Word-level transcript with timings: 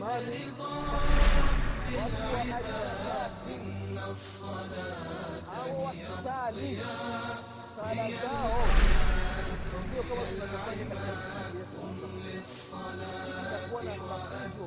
mali 0.00 0.52
watu 1.96 2.34
wa 2.34 2.44
au 5.56 5.84
wakisali 5.84 6.78
sala 7.76 8.10
zao 8.10 8.64
sio 9.92 10.02
kama 10.02 10.22
tunavyofanya 10.26 10.84
katika 10.86 11.12
misikiti 11.12 11.56
yetu 11.58 11.80
itakuwa 13.40 13.82
na 13.82 13.96
mafunzo 13.96 14.66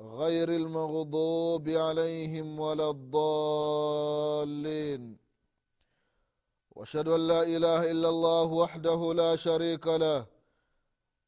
غير 0.00 0.48
المغضوب 0.48 1.68
عليهم 1.68 2.60
ولا 2.60 2.90
الضالين. 2.90 4.50
وأشهد 6.70 7.08
أن 7.08 7.28
لا 7.28 7.42
إله 7.42 7.90
إلا 7.90 8.08
الله 8.08 8.44
وحده 8.44 9.14
لا 9.14 9.36
شريك 9.36 9.86
له. 9.86 10.26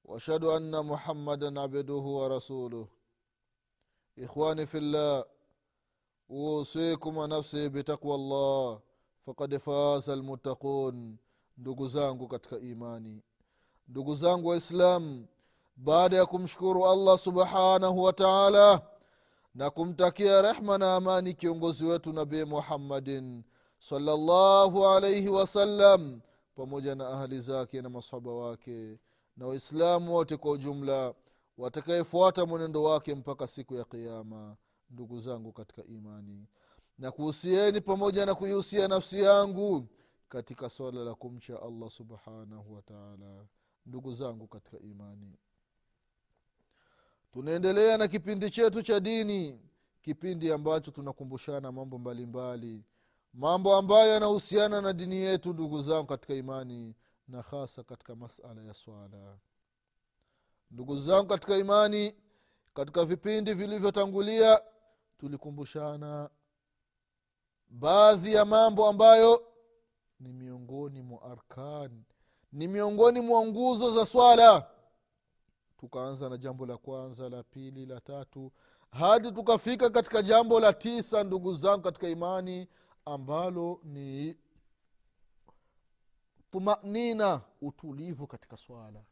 وأشهد 0.05 0.45
أن 0.45 0.87
محمدا 0.87 1.61
عبده 1.61 1.95
ورسوله. 1.95 2.89
إخواني 4.19 4.67
في 4.67 4.79
الله 4.79 5.25
أوصيكم 6.31 7.17
ونفسي 7.17 7.69
بتقوى 7.69 8.15
الله. 8.15 8.81
فقد 9.27 9.57
فاز 9.57 10.11
المتقون. 10.11 11.17
Ndugu 11.59 11.87
zangu 11.87 12.29
katika 12.29 12.59
imani. 12.59 13.23
Ndugu 13.89 14.15
baada 15.83 16.17
ya 16.17 16.27
kumshukuru 16.27 16.87
allah 16.87 17.19
subhanahu 17.19 18.03
wa 18.03 18.13
taala 18.13 18.83
na 19.55 19.71
kumtakia 19.71 20.43
rehma 20.43 20.79
na 20.79 20.95
amani 20.97 21.35
kiongozi 21.35 21.85
wetu 21.85 22.13
nabii 22.13 22.45
muhammadin 22.45 23.43
salllahu 23.79 24.87
alaihi 24.89 25.29
wasallam 25.29 26.21
pamoja 26.55 26.95
na 26.95 27.09
ahali 27.09 27.41
zake 27.41 27.83
na 27.83 27.89
masahaba 27.89 28.31
wake 28.35 28.99
na 29.37 29.47
waislamu 29.47 30.15
wote 30.15 30.37
kwa 30.37 30.51
ujumla 30.53 31.15
watakayefuata 31.59 32.47
mwenendo 32.47 32.83
wake 32.83 33.15
mpaka 33.15 33.47
siku 33.47 33.75
ya 33.75 33.85
qiama 33.85 34.57
ndugu 34.91 35.21
zangu 35.21 35.53
katika 35.53 35.85
imani. 35.85 36.47
Na 36.99 37.11
kuhusieni 37.11 37.81
pamoja 37.81 38.27
na 38.27 38.35
kuihusia 38.35 38.89
nafsi 38.89 39.21
yangu 39.23 39.87
katika 40.29 40.71
swala 40.71 41.05
la 41.05 41.15
kumcha 41.15 41.63
allah 41.63 41.91
subhanahu 41.91 42.75
wataala 42.75 43.47
ndugu 43.87 44.13
zangu 44.13 44.47
katika 44.47 44.79
imani 44.79 45.39
tunaendelea 47.33 47.99
na 47.99 48.09
kipindi 48.09 48.51
chetu 48.51 48.83
cha 48.83 49.01
dini 49.01 49.61
kipindi 50.03 50.53
ambacho 50.53 50.91
tunakumbushana 50.91 51.73
mambo 51.73 51.99
mbalimbali 51.99 52.67
mbali. 52.67 52.85
mambo 53.35 53.77
ambayo 53.77 54.13
yanahusiana 54.13 54.81
na 54.81 54.93
dini 54.93 55.17
yetu 55.17 55.53
ndugu 55.53 55.83
zangu 55.83 56.07
katika 56.07 56.35
imani 56.35 56.95
na 57.29 57.43
hasa 57.43 57.83
katika 57.85 58.17
masala 58.17 58.63
ya 58.63 58.75
swala 58.75 59.39
ndugu 60.71 60.97
zangu 60.97 61.27
katika 61.29 61.57
imani 61.57 62.15
katika 62.75 63.05
vipindi 63.05 63.55
vilivyotangulia 63.55 64.61
tulikumbushana 65.19 66.31
baadhi 67.69 68.35
ya 68.35 68.45
mambo 68.45 68.87
ambayo 68.89 69.43
ni 70.21 70.33
miongoni 70.33 71.03
mwa 71.03 71.23
arkan 71.23 72.03
ni 72.53 72.69
miongoni 72.69 73.21
mwa 73.21 73.47
nguzo 73.47 73.91
za 73.91 74.07
swala 74.07 74.67
tukaanza 75.83 76.29
na 76.29 76.37
jambo 76.37 76.67
la 76.67 76.77
kwanza 76.77 77.29
la 77.29 77.43
pili 77.43 77.87
la 77.87 78.01
tatu 78.01 78.53
hadi 78.91 79.33
tukafika 79.33 79.91
katika 79.91 80.23
jambo 80.23 80.61
la 80.61 80.73
tisa 80.73 81.25
ndugu 81.25 81.55
zangu 81.55 81.83
katika 81.83 82.09
imani 82.09 82.69
ambalo 83.05 83.81
ni 83.85 84.37
tumanina 86.51 87.41
utulivu 87.61 88.27
katika 88.27 88.57
swala. 88.57 89.03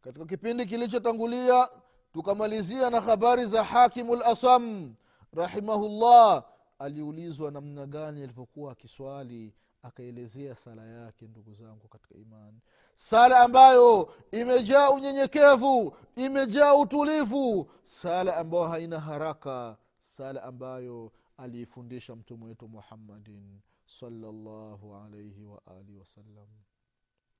Katika 0.00 0.24
kipindi 0.26 0.66
kilichotangulia 0.66 1.68
tukamalizia 2.12 2.90
na 2.90 3.00
habari 3.00 3.46
za 3.46 3.64
hakimu 3.64 4.16
lasam 4.16 4.94
rahimahullah 5.32 6.44
aliulizwa 6.78 7.50
namna 7.50 7.86
gani 7.86 8.22
alivyokuwa 8.22 8.72
akiswali 8.72 9.54
akaelezea 9.84 10.56
sala 10.56 10.86
yake 10.86 11.26
ndugu 11.26 11.54
zangu 11.54 11.88
katika 11.88 12.14
imani. 12.14 12.60
Sala 12.94 13.40
ambayo 13.40 14.14
imejaa 14.30 14.90
unyenyekevu 14.90 15.96
imejaa 16.16 16.74
utulivu 16.74 17.70
sala 17.82 18.36
ambayo 18.36 18.64
haina 18.64 19.00
haraka 19.00 19.76
sala 19.98 20.42
ambayo 20.42 21.12
aliifundisha 21.36 22.16
mtume 22.16 22.44
wetu 22.44 22.68
muhammadin 22.68 23.60
salllahu 23.86 24.96
alaihi 24.96 25.44
waalihi 25.44 25.98
wasallam 25.98 26.48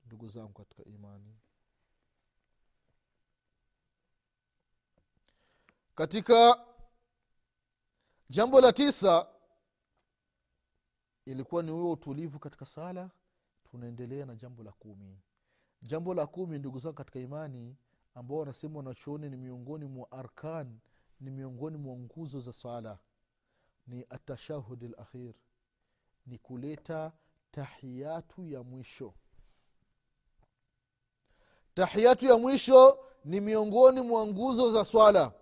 ndugu 0.06 0.28
zangu 0.28 0.52
katika 0.52 0.84
imani. 0.84 1.36
Katika 5.94 6.64
jambo 8.28 8.60
la 8.60 8.72
tisa 8.72 9.26
ilikuwa 11.24 11.62
ni 11.62 11.70
huo 11.70 11.92
utulivu 11.92 12.38
katika 12.38 12.66
sala 12.66 13.10
tunaendelea 13.70 14.26
na 14.26 14.34
jambo 14.34 14.62
la 14.62 14.72
kumi. 14.72 15.18
Jambo 15.82 16.14
la 16.14 16.26
kumi 16.26 16.58
ndugu 16.58 16.78
zangu 16.78 16.94
katika 16.96 17.18
imani 17.20 17.76
ambao 18.14 18.38
wanasema 18.38 18.76
wanachuoni 18.76 19.30
ni 19.30 19.36
miongoni 19.36 19.84
mwa 19.84 20.12
arkan 20.12 20.78
ni 21.20 21.30
miongoni 21.30 21.76
mwa 21.76 21.96
nguzo 21.96 22.40
za 22.40 22.52
sala 22.52 22.98
ni 23.86 24.06
atashahud 24.10 24.82
lakhir 24.98 25.34
ni 26.26 26.38
kuleta 26.38 27.12
tahiyatu 27.50 28.46
ya 28.48 28.62
mwisho. 28.62 29.14
Tahiyatu 31.74 32.26
ya 32.26 32.38
mwisho 32.38 32.98
ni 33.24 33.40
miongoni 33.40 34.00
mwa 34.00 34.26
nguzo 34.26 34.72
za 34.72 34.84
swala. 34.84 35.32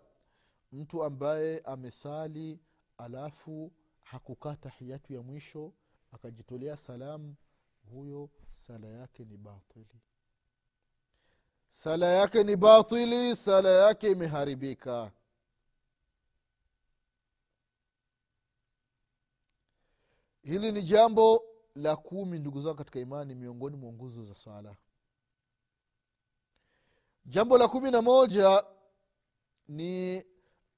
Mtu 0.72 1.04
ambaye 1.04 1.58
amesali 1.58 2.60
alafu 2.98 3.72
hakukaa 4.12 4.56
tahiyatu 4.56 5.12
ya 5.12 5.22
mwisho 5.22 5.72
akajitolea 6.12 6.76
salamu 6.76 7.34
huyo 7.90 8.30
sala 8.50 8.86
yake 8.88 9.24
ni 9.24 9.36
batili. 9.36 10.00
Sala 11.68 12.06
yake 12.06 12.44
ni 12.44 12.56
batili 12.56 13.36
sala 13.36 13.68
yake 13.70 14.10
imeharibika. 14.10 15.12
Hili 20.42 20.72
ni 20.72 20.82
jambo 20.82 21.44
la 21.74 21.96
kumi 21.96 22.38
ndugu 22.38 22.60
zao 22.60 22.74
katika 22.74 23.00
imani 23.00 23.34
miongoni 23.34 23.76
mwa 23.76 23.92
nguzo 23.92 24.24
za 24.24 24.34
sala. 24.34 24.76
Jambo 27.26 27.58
la 27.58 27.68
kumi 27.68 27.90
na 27.90 28.02
moja 28.02 28.64
ni 29.68 30.24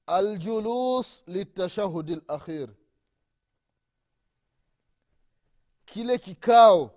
aljulus 0.07 1.25
litashahudi 1.27 2.21
lakhir 2.29 2.75
kile 5.94 6.18
kikao 6.18 6.92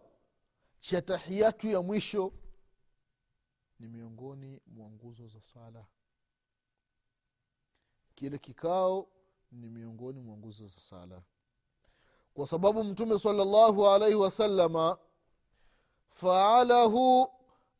cha 0.80 1.02
tahiyatu 1.02 1.68
ya 1.68 1.82
mwisho 1.82 2.32
ni 3.80 3.88
miongoni 3.88 4.60
mwa 4.66 4.90
nguzo 4.90 5.28
za 5.28 5.42
sala 5.42 5.84
kile 8.14 8.38
kikao 8.38 9.08
ni 9.52 9.68
miongoni 9.68 10.20
mwa 10.20 10.36
nguzo 10.36 10.66
za 10.66 10.80
sala 10.80 11.22
kwa 12.34 12.46
sababu 12.46 12.84
mtume 12.84 13.18
salllahu 13.18 13.88
alaihi 13.88 14.14
wasalama 14.16 14.98
faalahu 16.08 17.28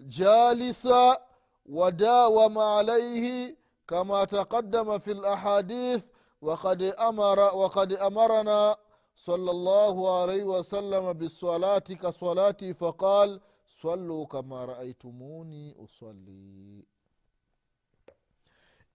jalisa 0.00 1.20
wadawama 1.66 2.78
alaihi 2.78 3.56
كما 3.88 4.24
تقدم 4.24 4.98
في 4.98 5.12
الأحاديث 5.12 6.04
وقد 6.42 6.82
أمر 6.82 7.38
وقد 7.40 7.92
أمرنا 7.92 8.76
صلى 9.16 9.50
الله 9.50 10.20
عليه 10.20 10.44
وسلم 10.44 11.12
بالصلاة 11.12 11.78
كصلاتي 11.78 12.74
فقال 12.74 13.40
swalu 13.66 14.26
kama 14.26 14.66
raaitumuni 14.66 15.74
uswali 15.74 16.86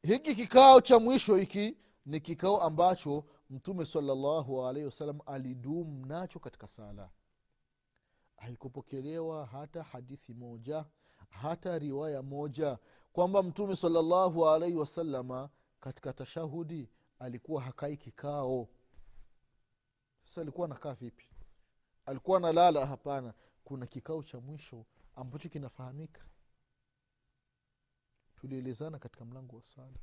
hiki 0.04 0.36
kikao 0.36 0.82
cha 0.82 1.00
mwisho 1.00 1.36
hiki 1.36 1.78
ni 2.06 2.20
kikao 2.20 2.62
ambacho 2.62 3.24
mtume 3.50 3.86
salallahu 3.86 4.66
alaihi 4.66 4.86
wasallam 4.86 5.20
alidumu 5.26 6.06
nacho 6.06 6.40
katika 6.40 6.68
sala 6.68 7.10
haikupokelewa 8.38 9.46
hata 9.46 9.84
hadithi 9.84 10.34
moja 10.34 10.86
hata 11.30 11.80
riwaya 11.80 12.22
moja 12.22 12.78
kwamba 13.14 13.44
mtume 13.44 13.76
salallahu 13.76 14.50
alaihi 14.50 14.76
wasalama 14.76 15.50
katika 15.80 16.14
tashahudi 16.14 16.90
alikuwa 17.20 17.62
hakai 17.62 17.98
kikao 17.98 18.68
sasa 20.25 20.41
alikuwa 20.41 20.65
anakaa 20.67 20.95
vipi? 20.95 21.25
Alikuwa 22.07 22.37
analala? 22.39 22.87
Hapana. 22.87 23.35
Kuna 23.65 23.87
kikao 23.87 24.23
cha 24.23 24.41
mwisho 24.41 24.85
ambacho 25.17 25.49
kinafahamika. 25.49 26.21
Tulielezana 28.37 28.99
katika 28.99 29.25
mlango 29.25 29.57
wa 29.57 29.63
sala. 29.63 29.99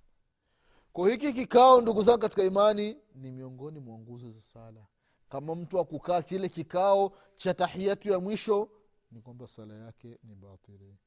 Kwa 0.94 1.10
hiki 1.10 1.34
kikao 1.34 1.82
ndugu 1.82 2.04
zangu 2.04 2.20
katika 2.20 2.44
imani 2.44 2.98
ni 3.16 3.32
miongoni 3.32 3.80
mwa 3.80 3.98
nguzo 4.00 4.32
za 4.32 4.42
sala. 4.42 4.86
Kama 5.30 5.56
mtu 5.56 5.80
akukaa 5.80 6.22
kile 6.22 6.50
kikao 6.50 7.12
cha 7.36 7.54
tahiyatu 7.54 8.10
ya 8.10 8.20
mwisho 8.20 8.70
ni 9.12 9.22
kwamba 9.22 9.48
sala 9.48 9.74
yake 9.74 10.20
ni 10.24 10.36
batili. 10.36 10.98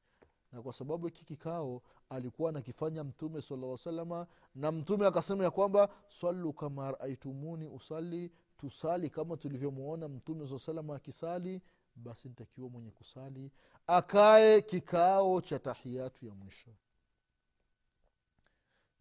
Na 0.51 0.61
kwa 0.61 0.73
sababu 0.73 1.05
hiki 1.05 1.25
kikao 1.25 1.81
alikuwa 2.09 2.49
anakifanya 2.49 3.03
mtume 3.03 3.41
sala 3.41 3.77
salama 3.77 4.27
na 4.55 4.71
mtume 4.71 5.05
akasema 5.07 5.43
ya 5.43 5.51
kwamba 5.51 5.89
swalu 6.07 6.53
kama 6.53 6.91
raaitumuni 6.91 7.67
usali 7.67 8.31
tusali 8.63 9.09
kama 9.09 9.37
tulivyomwona 9.37 10.07
mtume 10.07 10.47
saa 10.47 10.59
salama 10.59 10.95
akisali 10.95 11.61
basi 11.95 12.27
nitakiwa 12.29 12.69
mwenye 12.69 12.91
kusali. 12.91 13.51
Akae 13.87 14.61
kikao 14.61 15.41
cha 15.41 15.59
tahiyatu 15.59 16.25
ya 16.25 16.33
mwisho. 16.33 16.71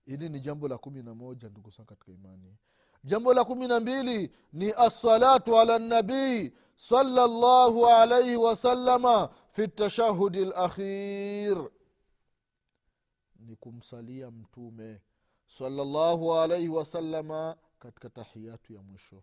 Hili 0.05 0.29
ni 0.29 0.41
jambo 0.41 0.69
la 0.69 0.79
kumi 0.79 1.03
na 1.03 1.14
moja 1.14 1.49
ndugu 1.49 1.73
sana 1.73 1.87
katika 1.87 2.12
imani. 2.12 2.56
Jambo 3.05 3.35
la 3.35 3.44
kumi 3.44 3.69
na 3.69 3.81
mbili 3.81 4.32
ni 4.53 4.73
assalatu 4.73 5.59
ala 5.59 5.79
nabii 5.79 6.53
salllahu 6.75 7.87
alaihi 7.87 8.37
wasalama 8.37 9.29
fi 9.50 9.69
tashahudi 9.69 10.44
lakhir 10.44 11.70
ni 13.37 13.56
kumsalia 13.56 14.31
mtume 14.31 15.00
salllahu 15.47 16.35
alaihi 16.35 16.69
wasalama 16.69 17.56
katika 17.79 18.11
tahiyatu 18.11 18.73
ya 18.73 18.82
mwisho 18.82 19.23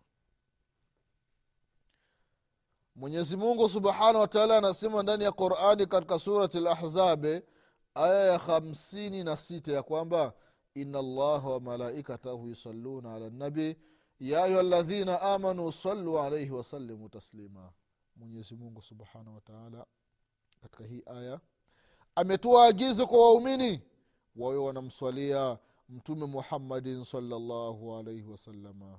mwenyezi 2.96 3.36
mungu 3.36 3.68
subhanahu 3.68 4.18
wataala 4.20 4.58
anasema 4.58 5.02
ndani 5.02 5.24
ya 5.24 5.32
qurani 5.32 5.86
katika 5.86 6.18
surati 6.18 6.60
lahzabe 6.60 7.42
aya 7.94 8.24
ya 8.24 8.38
hamsini 8.38 9.24
na 9.24 9.36
sita 9.36 9.72
ya 9.72 9.82
kwamba 9.82 10.32
ina 10.74 11.02
llaha 11.02 11.48
wamalaikatahu 11.48 12.48
yusalluna 12.48 13.14
ala 13.14 13.30
nabi 13.30 13.76
ya 14.20 14.44
ayuha 14.44 14.62
ladhina 14.62 15.20
amanu 15.22 15.72
salu 15.72 16.18
alaihi 16.18 16.50
wasalimu 16.50 17.08
taslima. 17.08 17.72
Mwenyezi 18.16 18.54
mungu 18.56 18.82
subhanahu 18.82 19.34
wataala 19.34 19.86
katika 20.62 20.84
hii 20.84 21.02
aya 21.06 21.40
ametoa 22.14 22.64
agizo 22.66 23.06
kwa 23.06 23.20
waumini 23.20 23.82
wawe 24.36 24.56
wanamswalia 24.56 25.58
mtume 25.88 26.26
muhammadin 26.26 27.04
salllahu 27.04 27.96
alaihi 27.96 28.26
wasalama 28.26 28.98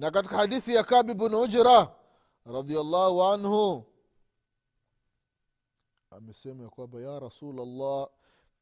na 0.00 0.10
katika 0.10 0.36
hadithi 0.36 0.74
ya 0.74 0.84
kabi 0.84 1.14
bnu 1.14 1.40
ujra 1.40 1.94
radiallahu 2.44 3.22
anhu 3.24 3.84
amesema 6.10 6.64
ya 6.64 6.70
kwamba 6.70 7.00
ya 7.00 7.20
rasulllah 7.20 8.08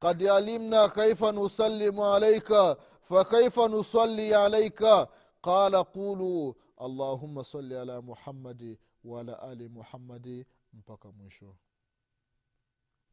kad 0.00 0.22
alimna 0.22 0.88
kaifa 0.88 1.32
nusalimu 1.32 2.04
alaika 2.06 2.76
fakaifa 3.00 3.68
nusali 3.68 4.34
alaika 4.34 5.08
qala 5.42 5.84
qulu 5.84 6.56
allahuma 6.78 7.44
sali 7.44 7.76
ala 7.76 8.02
muhammadi 8.02 8.78
waala 9.04 9.42
ali 9.42 9.68
muhammadi 9.68 10.46
mpaka 10.72 11.12
mwisho. 11.12 11.56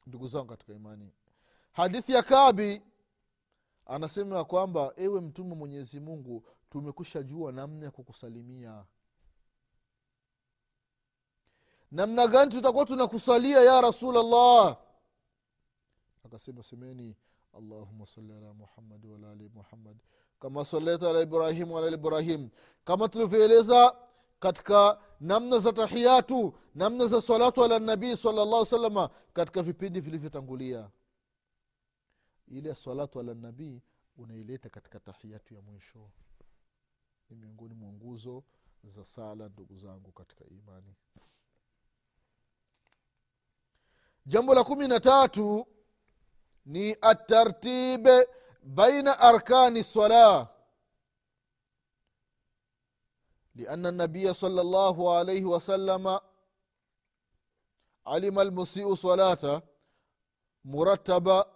Ndugu 0.08 0.28
zangu 0.28 0.48
katika 0.48 0.74
imani 0.74 1.12
hadithi 1.72 2.12
ya 2.12 2.24
kabi 2.24 2.82
anasema 3.86 4.38
ya 4.38 4.44
kwamba 4.44 4.94
ewe 4.96 5.22
mtume 5.22 5.56
mwenyezi 5.56 6.00
mungu 6.00 6.44
tumekusha 6.80 7.24
jua 7.24 7.52
namna 7.52 7.86
ya 7.86 7.92
kukusalimia. 7.92 8.86
Namna 11.92 12.28
gani 12.28 12.52
tutakuwa 12.52 12.86
tunakusalia 12.86 13.60
ya 13.62 13.82
rasulllah 13.82 14.78
akasema 16.24 16.64
semeni 16.64 17.16
allahuma 17.58 18.06
sali 18.08 18.34
ala 18.34 18.54
muhammadi 18.54 19.08
walaali 19.08 19.50
muhammad. 19.54 19.98
Kama 20.40 20.66
salaita 20.66 21.10
ala 21.10 21.22
ibrahim 21.22 21.72
walaali 21.72 21.96
ibrahim. 21.96 22.50
Kama 22.86 23.08
tulivyoeleza 23.10 23.96
katika 24.40 25.00
namna 25.20 25.60
za 25.60 25.74
tahiyatu 25.74 26.54
namna 26.76 27.06
za 27.08 27.22
salatu 27.22 27.64
ala 27.64 27.80
nabii 27.80 28.16
salllah 28.18 28.66
salama 28.66 29.10
katika 29.34 29.64
vipindi 29.64 30.00
vilivyotangulia. 30.00 30.90
Ile 32.48 32.76
salatu 32.76 33.20
ala 33.20 33.34
nabii 33.34 33.82
unaileta 34.18 34.70
katika 34.70 35.00
tahiyatu 35.00 35.54
ya 35.54 35.62
mwisho 35.62 36.10
ni 37.31 37.37
miongoni 37.37 37.75
mwa 37.75 37.93
nguzo 37.93 38.45
za 38.85 39.05
sala 39.05 39.49
ndugu 39.49 39.77
zangu 39.77 40.13
katika 40.13 40.45
imani 40.45 40.95
jambo 44.27 44.55
la 44.55 44.65
kumi 44.65 44.89
na 44.89 45.01
tatu 45.01 45.67
ni 46.67 46.97
atartibe 47.01 48.29
baina 48.63 49.19
arkani 49.19 49.81
lsalah 49.81 50.49
liana 53.55 53.91
nabiya 53.91 54.35
sala 54.35 54.63
llahu 54.65 55.11
alaihi 55.11 55.45
wasalama 55.45 56.21
alima 58.05 58.41
almusiu 58.41 58.97
salata 58.97 59.63
murattaba 60.65 61.47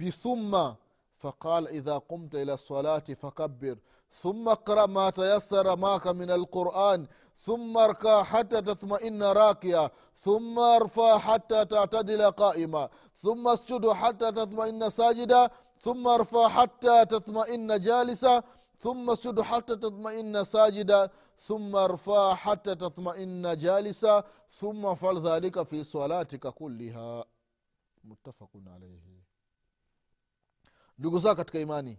بثم 0.00 0.74
فقال 1.19 1.67
إذا 1.67 1.97
قمت 1.97 2.35
إلى 2.35 2.53
الصلاة 2.53 3.07
فكبر. 3.21 3.77
ثم 4.11 4.49
اقرأ 4.49 4.85
ما 4.85 5.09
تيسر 5.09 5.75
معك 5.75 6.07
من 6.07 6.31
القرآن. 6.31 7.07
ثم 7.37 7.77
اركع 7.77 8.23
حتى 8.23 8.61
تطمئن 8.61 9.23
راكيا 9.23 9.91
ثم 10.15 10.59
ارفع 10.59 11.17
حتى 11.17 11.65
تعتدل 11.65 12.31
قائما. 12.31 12.89
ثم 13.15 13.47
اسجد 13.47 13.89
حتى 13.89 14.31
تطمئن 14.31 14.89
ساجدا. 14.89 15.49
ثم 15.81 16.07
ارفع 16.07 16.47
حتى 16.47 17.05
تطمئن 17.05 17.79
جالسا. 17.79 18.43
ثم 18.79 19.09
اسجد 19.09 19.41
حتى 19.41 19.75
تطمئن 19.75 20.43
ساجدا. 20.43 21.09
ثم 21.39 21.75
ارفع 21.75 22.35
حتى 22.35 22.75
تطمئن 22.75 23.57
جالسا. 23.57 24.23
ثم 24.51 24.85
افعل 24.85 25.17
ذلك 25.27 25.63
في 25.63 25.83
صلاتك 25.83 26.47
كلها. 26.47 27.25
متفق 28.03 28.49
عليه. 28.67 29.18
Ndugu 30.99 31.19
zao 31.19 31.35
katika 31.35 31.59
imani 31.59 31.97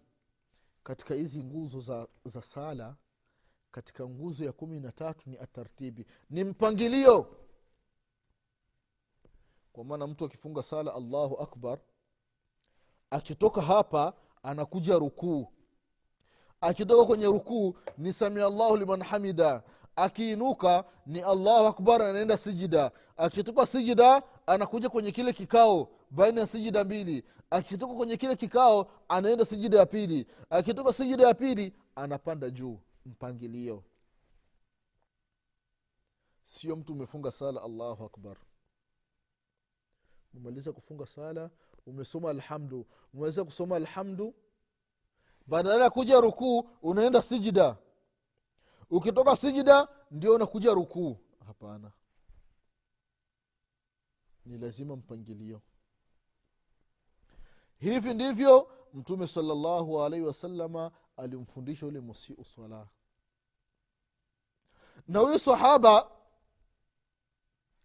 katika 0.83 1.14
hizi 1.14 1.45
nguzo 1.45 1.80
za, 1.80 2.09
za 2.25 2.42
sala 2.42 2.97
katika 3.71 4.09
nguzo 4.09 4.45
ya 4.45 4.52
kumi 4.52 4.80
na 4.80 4.92
tatu 4.92 5.30
ni 5.30 5.38
atartibi 5.38 6.07
ni 6.30 6.45
mpangilio. 6.45 7.37
Kwa 9.73 9.85
maana 9.85 10.07
mtu 10.07 10.25
akifunga 10.25 10.62
sala 10.62 10.95
allahu 10.95 11.37
akbar 11.42 11.78
akitoka 13.11 13.62
hapa 13.62 14.12
anakuja 14.42 14.99
rukuu. 14.99 15.52
Akitoka 16.61 17.04
kwenye 17.04 17.26
rukuu 17.26 17.76
ni 17.99 18.12
samia 18.12 18.47
allahu 18.47 18.76
liman 18.76 19.02
hamida. 19.02 19.62
Akiinuka 19.97 20.85
ni 21.07 21.21
allahu 21.21 21.66
akbar 21.66 22.02
anaenda 22.02 22.37
sijida. 22.37 22.90
Akitoka 23.16 23.66
sijida 23.66 24.23
anakuja 24.47 24.88
kwenye 24.88 25.12
kile 25.12 25.33
kikao 25.33 25.88
baina 26.10 26.40
ya 26.40 26.46
sijida 26.46 26.84
mbili. 26.84 27.24
Akitoka 27.50 27.94
kwenye 27.94 28.16
kile 28.16 28.36
kikao 28.36 28.90
anaenda 29.08 29.44
sijida 29.44 29.78
ya 29.78 29.86
pili. 29.86 30.26
Akitoka 30.50 30.92
sijida 30.92 31.26
ya 31.28 31.34
pili 31.34 31.74
anapanda 31.94 32.50
juu. 32.50 32.78
Mpangilio. 33.06 33.84
Sio 36.42 36.76
mtu 36.76 36.92
umefunga 36.92 37.30
sala 37.32 37.62
allahu 37.62 38.04
akbar. 38.04 38.36
Umemaliza 40.34 40.72
kufunga 40.72 41.06
sala 41.06 41.50
umesoma 41.86 42.30
alhamdu. 42.30 42.86
Umemaliza 43.12 43.44
kusoma 43.44 43.76
alhamdu 43.76 44.34
badala 45.46 45.84
ya 45.84 45.90
kuja 45.90 46.20
rukuu 46.20 46.68
unaenda 46.82 47.22
sijida. 47.22 47.76
Ukitoka 48.90 49.36
sijida 49.36 49.88
ndio 50.10 50.34
unakuja 50.34 50.70
rukuu. 50.74 51.16
Hapana. 51.46 51.92
Ni 54.46 54.58
lazima 54.58 54.96
mpangilio 54.96 55.62
hivi 57.80 58.14
ndivyo 58.14 58.70
mtume 58.94 59.26
salllahu 59.26 60.02
alaihi 60.02 60.26
wasalama 60.26 60.90
alimfundisha 61.16 61.87
ule 61.87 62.00
musiu 62.00 62.44
sala 62.44 62.88
na 65.08 65.18
huyu 65.18 65.38
sahaba 65.38 66.10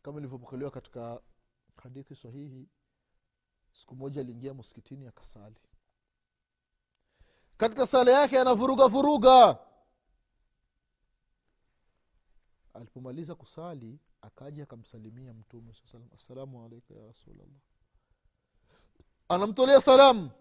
kama 0.01 0.19
ilivyopokelewa 0.19 0.71
katika 0.71 1.21
hadithi 1.83 2.15
sahihi 2.15 2.69
siku 3.73 3.95
moja 3.95 4.21
aliingia 4.21 4.53
msikitini 4.53 5.07
akasali. 5.07 5.55
Katika 7.57 7.87
sala 7.87 8.11
yake 8.11 8.39
anavuruga 8.39 8.87
vuruga. 8.87 9.59
Alipomaliza 12.73 13.35
kusali 13.35 13.99
akaja 14.21 14.63
akamsalimia 14.63 15.33
mtume 15.33 15.73
saa 15.73 15.87
salam 15.87 16.09
assalamu 16.15 16.65
alaika 16.65 16.93
ya 16.93 17.07
rasulllah 17.07 17.47
anamtolea 19.29 19.81
salamu. 19.81 20.31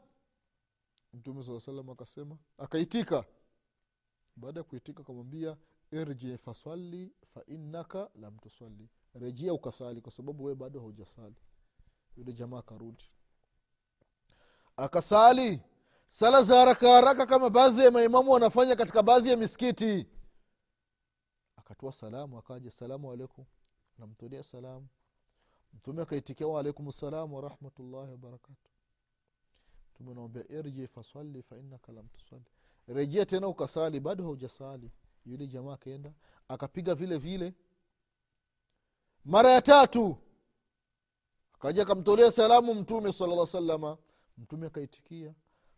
Mtume 1.12 1.44
saa 1.44 1.60
salam 1.60 1.90
akasema 1.90 2.38
akaitika. 2.58 3.24
Baada 4.36 4.60
ya 4.60 4.64
kuitika 4.64 5.00
akamwambia 5.02 5.56
irji 5.92 6.38
faswali 6.38 7.12
fainnaka 7.34 8.10
lam 8.14 8.38
tuswali 8.38 8.88
rejea 9.14 9.52
ukasali 9.54 10.00
kwa 10.00 10.12
sababu 10.12 10.44
wee 10.44 10.54
bado 10.54 10.80
haujasali. 10.80 11.34
Yule 12.16 12.32
jamaa 12.32 12.58
akarudi. 12.58 13.04
Akasali. 14.76 15.60
Sala 16.06 16.42
za 16.42 16.56
haraka 16.58 16.88
haraka 16.92 17.26
kama 17.26 17.50
baadhi 17.50 17.84
ya 17.84 17.90
maimamu 17.90 18.30
wanafanya 18.30 18.76
katika 18.76 19.02
baadhi 19.02 19.30
ya 19.30 19.36
misikiti. 19.36 20.06
Akatoa 21.56 21.92
salamu 21.92 22.38
akaja 22.38 22.70
salamu 22.70 23.12
alaikum 23.12 23.44
namtolea 23.98 24.42
salamu. 24.42 24.88
Mtume 25.72 26.02
akaitikia 26.02 26.46
waalaikum 26.46 26.90
salam 26.92 27.32
warahmatullahi 27.32 28.10
wabarakatu 28.10 28.70
mtume 29.94 30.10
anamwambia 30.10 30.44
irji 30.48 30.86
faswali 30.88 31.42
fainnaka 31.42 31.92
lam 31.92 32.08
tuswali 32.08 32.44
rejea 32.88 33.26
tena 33.26 33.48
ukasali 33.48 34.00
bado 34.00 34.24
haujasali. 34.24 34.90
Yule 35.26 35.46
jamaa 35.46 35.72
akaenda 35.74 36.12
akapiga 36.48 36.94
vile 36.94 37.18
vile. 37.18 37.54
Mara 39.24 39.50
ya 39.50 39.62
tatu 39.62 40.16
akaja 41.54 41.82
akamtolea 41.82 42.32
salamu 42.32 42.74
mtume 42.74 43.12
salalla 43.12 43.46
salama 43.46 43.98
mtume 44.38 44.66
akaitikia 44.66 45.34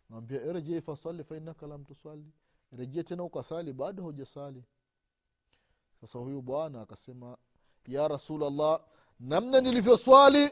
nawambia 0.09 0.45
irji 0.45 0.81
fasali 0.81 1.23
fainaka 1.23 1.67
lam 1.67 1.83
tusali 1.85 2.25
rejea 2.71 3.03
tena 3.03 3.23
ukasali 3.23 3.73
bado 3.73 4.03
haujasali. 4.03 4.63
Sasa 6.01 6.19
huyu 6.19 6.41
bwana 6.41 6.81
akasema 6.81 7.37
ya 7.87 8.07
rasulllah 8.07 8.81
namna 9.19 9.61
nilivyoswali 9.61 10.49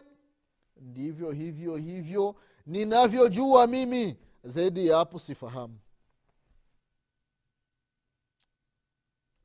ndivyo 0.78 1.32
hivyo 1.32 1.76
hivyo 1.76 2.36
ninavyojua 2.66 3.68
mimi 3.68 4.18
zaidi 4.44 4.88
ya 4.88 4.98
hapo 4.98 5.20
sifahamu. 5.20 5.80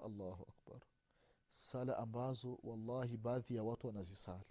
Allahu 0.04 0.46
akbar. 0.48 0.80
Sala 1.48 1.96
ambazo 1.98 2.58
wallahi 2.62 3.16
baadhi 3.16 3.56
ya 3.56 3.62
watu 3.62 3.86
wanazisali. 3.86 4.44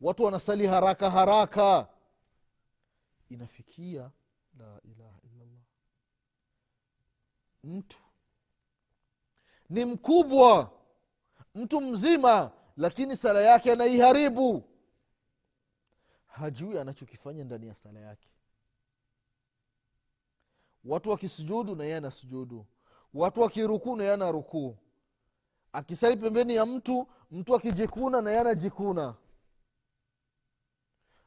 Watu 0.00 0.22
wanasali 0.24 0.66
haraka 0.66 1.10
haraka. 1.10 1.88
Inafikia 3.28 4.10
la 4.58 4.80
ilaha 4.84 5.18
illallah. 5.24 5.62
Mtu 7.64 7.98
ni 9.70 9.84
mkubwa 9.84 10.70
mtu 11.54 11.80
mzima 11.80 12.50
lakini 12.76 13.16
sala 13.16 13.40
yake 13.40 13.72
anaiharibu 13.72 14.64
hajui 16.34 16.78
anachokifanya 16.78 17.44
ndani 17.44 17.66
ya 17.66 17.74
sala 17.74 18.00
yake. 18.00 18.28
Watu 20.84 21.10
wakisujudu 21.10 21.74
na 21.76 21.84
yeye 21.84 21.96
anasujudu. 21.96 22.66
Watu 23.14 23.40
wakirukuu 23.40 23.96
na 23.96 24.02
yeye 24.02 24.14
anarukuu. 24.14 24.76
Akisali 25.72 26.16
pembeni 26.16 26.54
ya 26.54 26.66
mtu 26.66 27.08
mtu 27.30 27.54
akijikuna 27.54 28.20
na 28.20 28.30
yeye 28.30 28.40
anajikuna. 28.40 29.14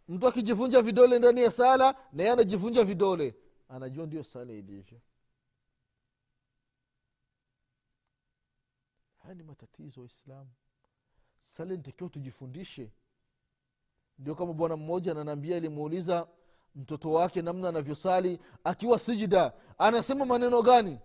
Mtu 0.08 0.28
akijivunja 0.28 0.82
vidole 0.82 1.20
ndani 1.20 1.42
ya 1.42 1.52
sala 1.52 1.96
na 2.14 2.24
yeye 2.24 2.34
anajivunja 2.34 2.84
vidole. 2.84 3.36
Anajua 3.70 4.06
ndio 4.06 4.24
sala 4.24 4.54
ilivyo. 4.54 5.02
Haya 9.18 9.36
ni 9.36 9.44
matatizo 9.44 10.02
waislamu. 10.02 10.52
Sala 11.40 11.76
nitakiwa 11.76 12.10
tujifundishe 12.10 12.92
ndio 14.20 14.36
kama 14.36 14.54
bwana 14.54 14.78
mmoja 14.78 15.12
ananaambia 15.12 15.58
alimuuliza 15.58 16.28
mtoto 16.76 17.12
wake 17.12 17.42
namna 17.42 17.70
anavyosali 17.70 18.40
akiwa 18.64 19.00
sijida 19.00 19.54
anasema 19.78 20.26
maneno 20.26 20.62
gani 20.62 21.00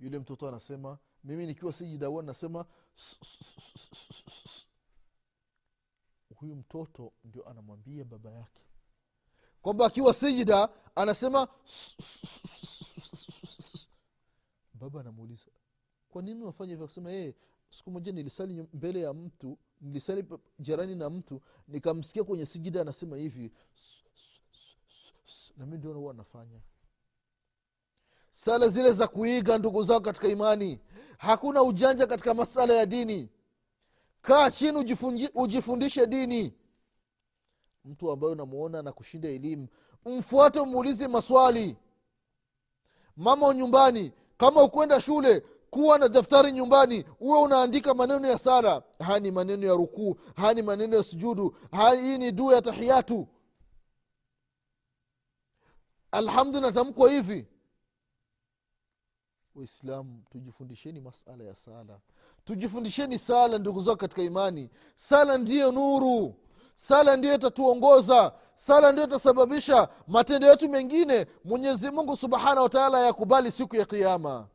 yule 0.00 0.18
mtoto 0.18 0.48
anasema 0.48 0.98
mimi 1.24 1.46
nikiwa 1.46 1.72
sijida 1.72 2.06
huwa 2.06 2.22
nasema 2.22 2.64
huyu 6.34 6.54
mtoto 6.56 7.12
ndio 7.24 7.48
anamwambia 7.48 8.04
baba 8.04 8.30
yake 8.30 8.62
kwamba 9.62 9.86
akiwa 9.86 10.14
sijida 10.14 10.68
anasema 10.94 11.48
baba 14.74 15.00
anamuuliza 15.00 15.46
kwa 16.08 16.22
nini 16.22 16.42
unafanya 16.42 16.70
hivyo 16.70 16.84
akasema 16.84 17.10
yeye 17.10 17.34
siku 17.70 17.90
moja 17.90 18.12
nilisali 18.12 18.66
mbele 18.72 19.00
ya 19.00 19.12
mtu 19.14 19.58
nilisali 19.80 20.24
jirani 20.58 20.94
na 20.94 21.10
mtu 21.10 21.40
nikamsikia 21.68 22.24
kwenye 22.24 22.46
sijida 22.46 22.80
anasema 22.80 23.16
hivi 23.16 23.52
nami 25.56 25.76
ndio 25.78 25.92
huwa 25.92 26.14
nafanya. 26.14 26.60
Sala 28.30 28.68
zile 28.68 28.92
za 28.92 29.08
kuiga 29.08 29.58
ndugu 29.58 29.82
zao 29.82 30.00
katika 30.00 30.28
imani. 30.28 30.80
Hakuna 31.18 31.62
ujanja 31.62 32.06
katika 32.06 32.34
masala 32.34 32.74
ya 32.74 32.86
dini. 32.86 33.28
Kaa 34.22 34.50
chini 34.50 34.96
ujifundishe 35.34 36.06
dini. 36.06 36.54
Mtu 37.84 38.10
ambaye 38.10 38.32
unamwona 38.32 38.82
na 38.82 38.92
kushinda 38.92 39.28
elimu 39.28 39.68
mfuate 40.06 40.60
umuulize 40.60 41.08
maswali. 41.08 41.76
Mama 43.16 43.54
nyumbani 43.54 44.12
kama 44.36 44.62
ukwenda 44.62 45.00
shule 45.00 45.42
kuwa 45.70 45.98
na 45.98 46.08
daftari 46.08 46.52
nyumbani 46.52 47.04
uwe 47.20 47.38
unaandika 47.38 47.94
maneno 47.94 48.28
ya 48.28 48.38
sala. 48.38 48.82
Haya 48.98 49.20
ni 49.20 49.30
maneno 49.30 49.66
ya 49.66 49.72
rukuu 49.74 50.16
haya 50.36 50.54
ni 50.54 50.62
maneno 50.62 50.96
ya 50.96 51.02
sujudu 51.02 51.56
hii 52.02 52.18
ni 52.18 52.32
dua 52.32 52.54
ya 52.54 52.62
tahiyatu. 52.62 53.28
Alhamdu 56.12 56.60
natamkwa 56.60 57.10
hivi. 57.10 57.46
Waislamu 59.54 60.22
tujifundisheni 60.30 61.00
masala 61.00 61.44
ya 61.44 61.56
sala. 61.56 62.00
Tujifundisheni 62.44 63.18
sala 63.18 63.58
ndugu 63.58 63.82
zao 63.82 63.96
katika 63.96 64.22
imani. 64.22 64.70
Sala 64.94 65.38
ndiyo 65.38 65.72
nuru. 65.72 66.34
Sala 66.74 67.16
ndiyo 67.16 67.34
itatuongoza. 67.34 68.32
Sala 68.54 68.92
ndiyo 68.92 69.06
itasababisha 69.06 69.88
matendo 70.06 70.46
yetu 70.46 70.68
mengine. 70.68 71.26
Mwenyezi 71.44 71.90
mungu 71.90 72.16
subhanahu 72.16 72.62
wataala 72.62 73.00
yakubali 73.00 73.50
siku 73.50 73.76
ya 73.76 73.84
kiama 73.84 74.48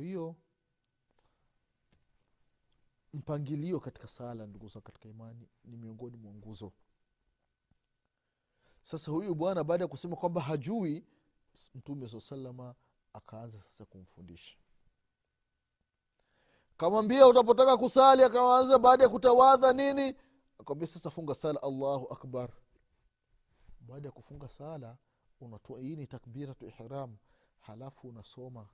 hiyo 0.00 0.36
mpangilio 3.12 3.80
katika 3.80 4.08
sala 4.08 4.46
ndugu 4.46 4.70
katika 4.80 5.08
imani 5.08 5.48
ni 5.64 5.76
miongoni 5.76 6.16
mwa 6.16 6.34
nguzo. 6.34 6.72
Sasa 8.82 9.10
huyu 9.12 9.34
bwana 9.34 9.64
baada 9.64 9.84
ya 9.84 9.88
kusema 9.88 10.16
kwamba 10.16 10.40
hajui 10.40 11.04
mtume 11.74 12.08
saa 12.08 12.20
salama 12.20 12.74
akaanza 13.12 13.62
sasa 13.62 13.84
kumfundisha. 13.84 14.56
Kamwambia 16.76 17.26
utapotaka 17.26 17.76
kusali 17.76 18.22
akaanza 18.22 18.78
baada 18.78 19.02
ya 19.04 19.08
kutawadha 19.10 19.72
nini? 19.72 20.14
Akamwambia 20.58 20.86
sasa 20.88 21.10
funga 21.10 21.34
sala 21.34 21.62
allahu 21.62 22.12
akbar. 22.12 22.50
Baada 23.80 24.08
ya 24.08 24.12
kufunga 24.12 24.48
sala 24.48 24.96
unatoa 25.40 25.80
hii 25.80 25.96
ni 25.96 26.06
takbiratu 26.06 26.66
ihram 26.66 27.16
halafu 27.60 28.08
unasoma 28.08 28.68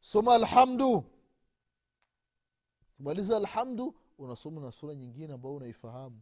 soma 0.00 0.34
alhamdu. 0.34 1.04
Kimaliza 2.96 3.36
alhamdu 3.36 3.94
unasoma 4.18 4.60
na 4.60 4.72
sura 4.72 4.94
nyingine 4.94 5.34
ambayo 5.34 5.56
unaifahamu. 5.56 6.20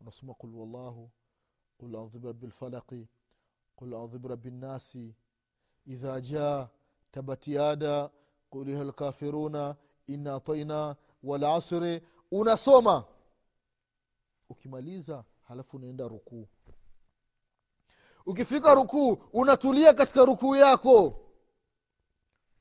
Unasoma 0.00 0.34
qul 0.34 0.54
wallahu 0.54 1.10
qul 1.78 1.96
audhu 1.96 2.18
birabi 2.18 2.46
lfalaqi 2.46 3.08
qul 3.76 3.94
audhu 3.94 4.18
birabi 4.18 4.50
nnasi 4.50 5.14
idha 5.86 6.20
jaa 6.20 6.68
tabat 7.10 7.48
yada 7.48 8.10
qul 8.50 8.68
iha 8.68 8.84
lkafiruna 8.84 9.76
ina 10.06 10.34
ataina 10.34 10.96
walasri 11.22 12.02
unasoma. 12.30 13.04
Ukimaliza 14.48 15.24
halafu 15.42 15.76
unaenda 15.76 16.08
rukuu. 16.08 16.48
Ukifika 18.26 18.74
rukuu 18.74 19.12
unatulia 19.32 19.94
katika 19.94 20.24
rukuu 20.24 20.56
yako 20.56 21.20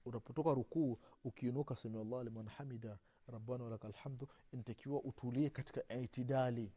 unapotoka 0.07 0.53
rukuu 0.53 0.97
ukiinuka 1.23 1.75
sami 1.75 1.99
allah 2.01 2.23
liman 2.23 2.47
hamida 2.47 2.97
rabbana 3.27 3.63
walaka 3.63 3.89
lhamdu 3.89 4.27
intakiwa 4.51 5.01
utulie 5.03 5.49
katika 5.49 5.95
itidali. 5.97 6.71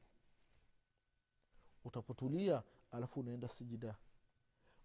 Utapotulia 1.85 2.63
alafu 2.91 3.21
unaenda 3.21 3.49
sijida. 3.49 3.97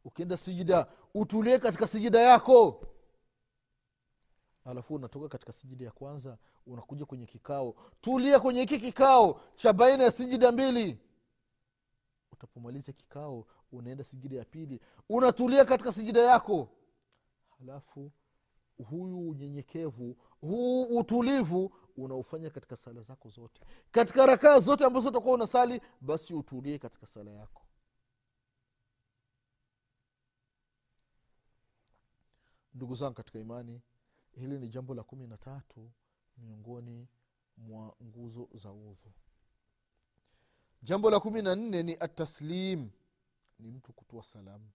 Ukienda 0.03 0.37
sijida 0.37 0.87
utulie 1.13 1.59
katika 1.59 1.87
sijida 1.87 2.19
yako. 2.19 2.87
Alafu 4.65 4.95
unatoka 4.95 5.27
katika 5.29 5.51
sijida 5.51 5.85
ya 5.85 5.91
kwanza 5.91 6.37
unakuja 6.65 7.05
kwenye 7.05 7.25
kikao. 7.25 7.75
Tulia 8.01 8.39
kwenye 8.39 8.59
hiki 8.59 8.79
kikao 8.79 9.41
cha 9.55 9.73
baina 9.73 10.03
ya 10.03 10.11
sijida 10.11 10.51
mbili. 10.51 10.99
Utapomaliza 12.31 12.91
kikao 12.93 13.47
unaenda 13.71 14.03
sijida 14.03 14.37
ya 14.37 14.45
pili. 14.45 14.81
Unatulia 15.09 15.65
katika 15.65 15.91
sijida 15.91 16.21
yako. 16.21 16.69
Halafu 17.59 18.11
huyu 18.77 19.29
unyenyekevu 19.29 20.17
huu 20.41 20.97
utulivu 20.99 21.71
unaufanya 21.97 22.49
katika 22.49 22.75
sala 22.75 23.01
zako 23.01 23.29
zote. 23.29 23.61
Katika 23.91 24.25
rakaa 24.25 24.59
zote 24.59 24.85
ambazo 24.85 25.09
utakuwa 25.09 25.33
unasali 25.33 25.81
basi 26.01 26.33
utulie 26.33 26.79
katika 26.79 27.05
sala 27.07 27.31
yako. 27.31 27.61
Ndugu 32.73 32.95
zangu 32.95 33.13
katika 33.13 33.39
imani 33.39 33.81
hili 34.31 34.59
ni 34.59 34.69
jambo 34.69 34.93
la 34.95 35.03
kumi 35.03 35.27
na 35.27 35.37
tatu 35.37 35.91
miongoni 36.37 37.07
mwa 37.57 37.95
nguzo 38.03 38.49
za 38.53 38.71
udhu. 38.71 39.11
Jambo 40.81 41.09
la 41.09 41.19
kumi 41.19 41.41
na 41.41 41.55
nne 41.55 41.83
ni 41.83 41.93
ataslim 41.99 42.89
ni 43.59 43.71
mtu 43.71 43.93
kutoa 43.93 44.23
salamu 44.23 44.69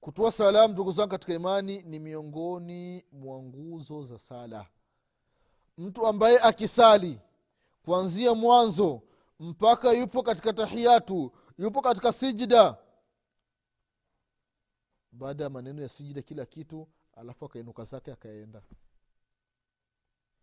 kutoa 0.00 0.32
salamu 0.32 0.72
ndugu 0.74 0.92
zangu 0.92 1.10
katika 1.10 1.34
imani 1.34 1.82
ni 1.82 1.98
miongoni 1.98 3.04
mwa 3.12 3.42
nguzo 3.42 4.02
za 4.02 4.18
sala. 4.18 4.66
Mtu 5.78 6.06
ambaye 6.06 6.38
akisali 6.40 7.20
kuanzia 7.84 8.34
mwanzo 8.34 9.02
mpaka 9.40 9.92
yupo 9.92 10.22
katika 10.22 10.52
tahiyatu 10.52 11.32
yupo 11.58 11.80
katika 11.82 12.12
sijida. 12.12 12.76
Baada 15.12 15.44
ya 15.44 15.50
maneno 15.50 15.82
ya 15.82 15.88
sijida 15.88 16.22
kila 16.22 16.46
kitu 16.46 16.88
alafu 17.16 17.44
akainuka 17.44 17.84
zake 17.84 18.12
akaenda. 18.12 18.62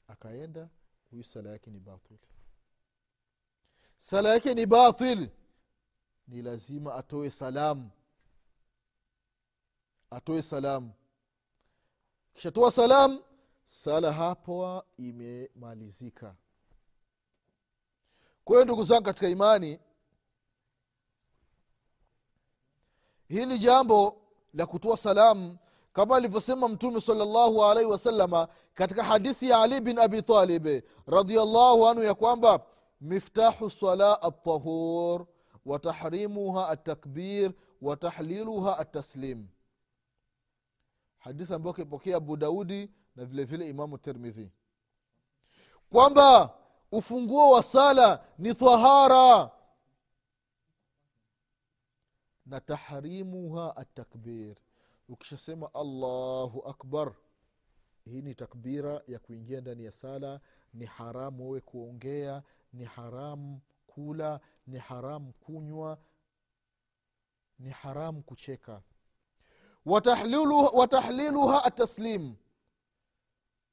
Akaenda 0.07 0.69
huyu 1.11 1.23
sala 1.23 1.49
yake 1.49 1.69
ni 1.71 1.79
batil. 1.79 2.17
Sala 3.97 4.29
yake 4.29 4.53
ni 4.53 4.65
batil. 4.65 5.29
Ni 6.27 6.41
lazima 6.41 6.95
atoe 6.95 7.29
salamu 7.31 7.89
atoe 10.09 10.41
salamu 10.41 10.91
kishatoa 12.33 12.71
salamu 12.71 13.19
sala 13.65 14.13
hapo 14.13 14.83
imemalizika. 14.97 16.35
Kwa 18.43 18.55
hiyo 18.55 18.65
ndugu 18.65 18.83
zangu 18.83 19.03
katika 19.03 19.29
imani 19.29 19.79
hili 23.27 23.59
jambo 23.59 24.21
la 24.53 24.65
kutoa 24.65 24.97
salamu 24.97 25.57
kama 25.93 26.15
alivyosema 26.15 26.67
mtume 26.67 27.01
salllahu 27.01 27.65
alaihi 27.65 27.91
wasalama 27.91 28.47
katika 28.73 29.03
hadithi 29.03 29.49
ya 29.49 29.61
ali 29.61 29.81
bin 29.81 29.99
abi 29.99 30.21
talib 30.21 30.83
radiallahu 31.07 31.87
anhu 31.87 32.03
ya 32.03 32.13
kwamba 32.13 32.65
miftahu 33.01 33.69
sala 33.69 34.21
altahur 34.21 35.25
watahrimuha 35.65 36.69
altakbir 36.69 37.51
watahliluha 37.81 38.77
altaslim 38.77 39.47
hadithi 41.27 41.53
ambayo 41.53 41.73
kaipokea 41.73 42.17
abu 42.17 42.37
daudi 42.37 42.91
na 43.15 43.25
vile 43.25 43.43
vile 43.43 43.69
imamu 43.69 43.97
termidhi 43.97 44.51
kwamba 45.89 46.57
ufunguo 46.91 47.51
wa 47.51 47.63
sala 47.63 48.25
ni 48.37 48.55
tahara. 48.55 49.51
Na 52.45 52.59
tahrimuha 52.59 53.75
atakbir 53.77 54.55
ukishasema 55.09 55.73
allahu 55.73 56.67
akbar 56.69 57.13
hii 58.05 58.21
ni 58.21 58.35
takbira 58.35 59.01
ya 59.07 59.19
kuingia 59.19 59.61
ndani 59.61 59.83
ya 59.85 59.91
sala 59.91 60.39
ni 60.73 60.85
haramu 60.85 61.49
wewe 61.49 61.61
kuongea 61.61 62.43
ni 62.73 62.83
haramu 62.85 63.61
kula 63.87 64.39
ni 64.67 64.77
haramu 64.79 65.33
kunywa 65.33 65.97
ni 67.59 67.69
haramu 67.69 68.21
kucheka 68.23 68.81
watahliluha, 69.87 71.63
ataslim 71.63 72.35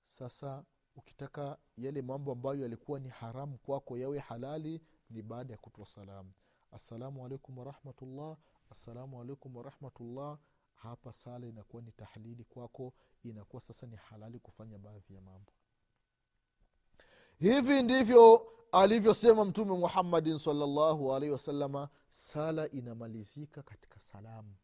sasa 0.02 0.64
ukitaka 0.96 1.58
yale 1.76 2.02
mambo 2.02 2.32
ambayo 2.32 2.60
yalikuwa 2.62 3.00
ni 3.00 3.08
haramu 3.08 3.58
kwako 3.58 3.98
yawe 3.98 4.18
halali 4.18 4.80
ni 5.10 5.22
baada 5.22 5.52
ya 5.52 5.58
kutwa 5.58 5.86
salamu. 5.86 6.32
Assalamu 6.72 7.24
alaikum 7.26 7.58
warahmatullah 7.58 8.36
assalamu 8.70 9.20
alaikum 9.20 9.56
warahmatullah 9.56 10.38
hapa 10.74 11.12
sala 11.12 11.46
inakuwa 11.46 11.82
ni 11.82 11.92
tahlili 11.92 12.44
kwako 12.44 12.92
inakuwa 13.22 13.62
sasa 13.62 13.86
ni 13.86 13.96
halali 13.96 14.38
kufanya 14.38 14.78
baadhi 14.78 15.14
ya 15.14 15.20
mambo. 15.20 15.52
Hivi 17.38 17.82
ndivyo 17.82 18.46
alivyosema 18.72 19.44
mtume 19.44 19.78
muhammadin 19.78 20.38
salllahu 20.38 21.14
alaihi 21.14 21.32
wasalama 21.32 21.88
sala 22.08 22.70
inamalizika 22.70 23.62
katika 23.62 24.00
salamu 24.00 24.54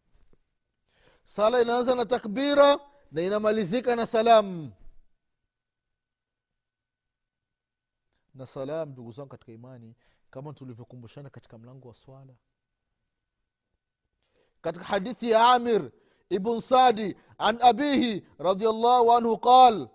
sala 1.25 1.63
inaanza 1.63 1.95
na 1.95 2.05
takbira 2.05 2.79
na 3.13 3.23
inamalizika 3.23 3.97
na 3.97 4.07
salamu 4.07 4.73
na 8.35 8.47
salam 8.47 8.89
ndugu 8.91 9.13
zangu 9.13 9.29
katika 9.29 9.53
imani 9.53 9.95
kama 10.31 10.53
tulivyokumbushana 10.53 11.31
katika 11.31 11.59
mlango 11.59 11.89
wa 11.89 11.95
swala. 11.95 12.33
Katika 14.61 14.85
hadithi 14.85 15.31
ya 15.31 15.49
amir 15.49 15.91
ibn 16.29 16.61
sadi 16.61 17.17
an 17.39 17.59
abihi 17.63 18.27
radiallahu 18.39 19.13
anhu 19.13 19.39
qal 19.39 19.89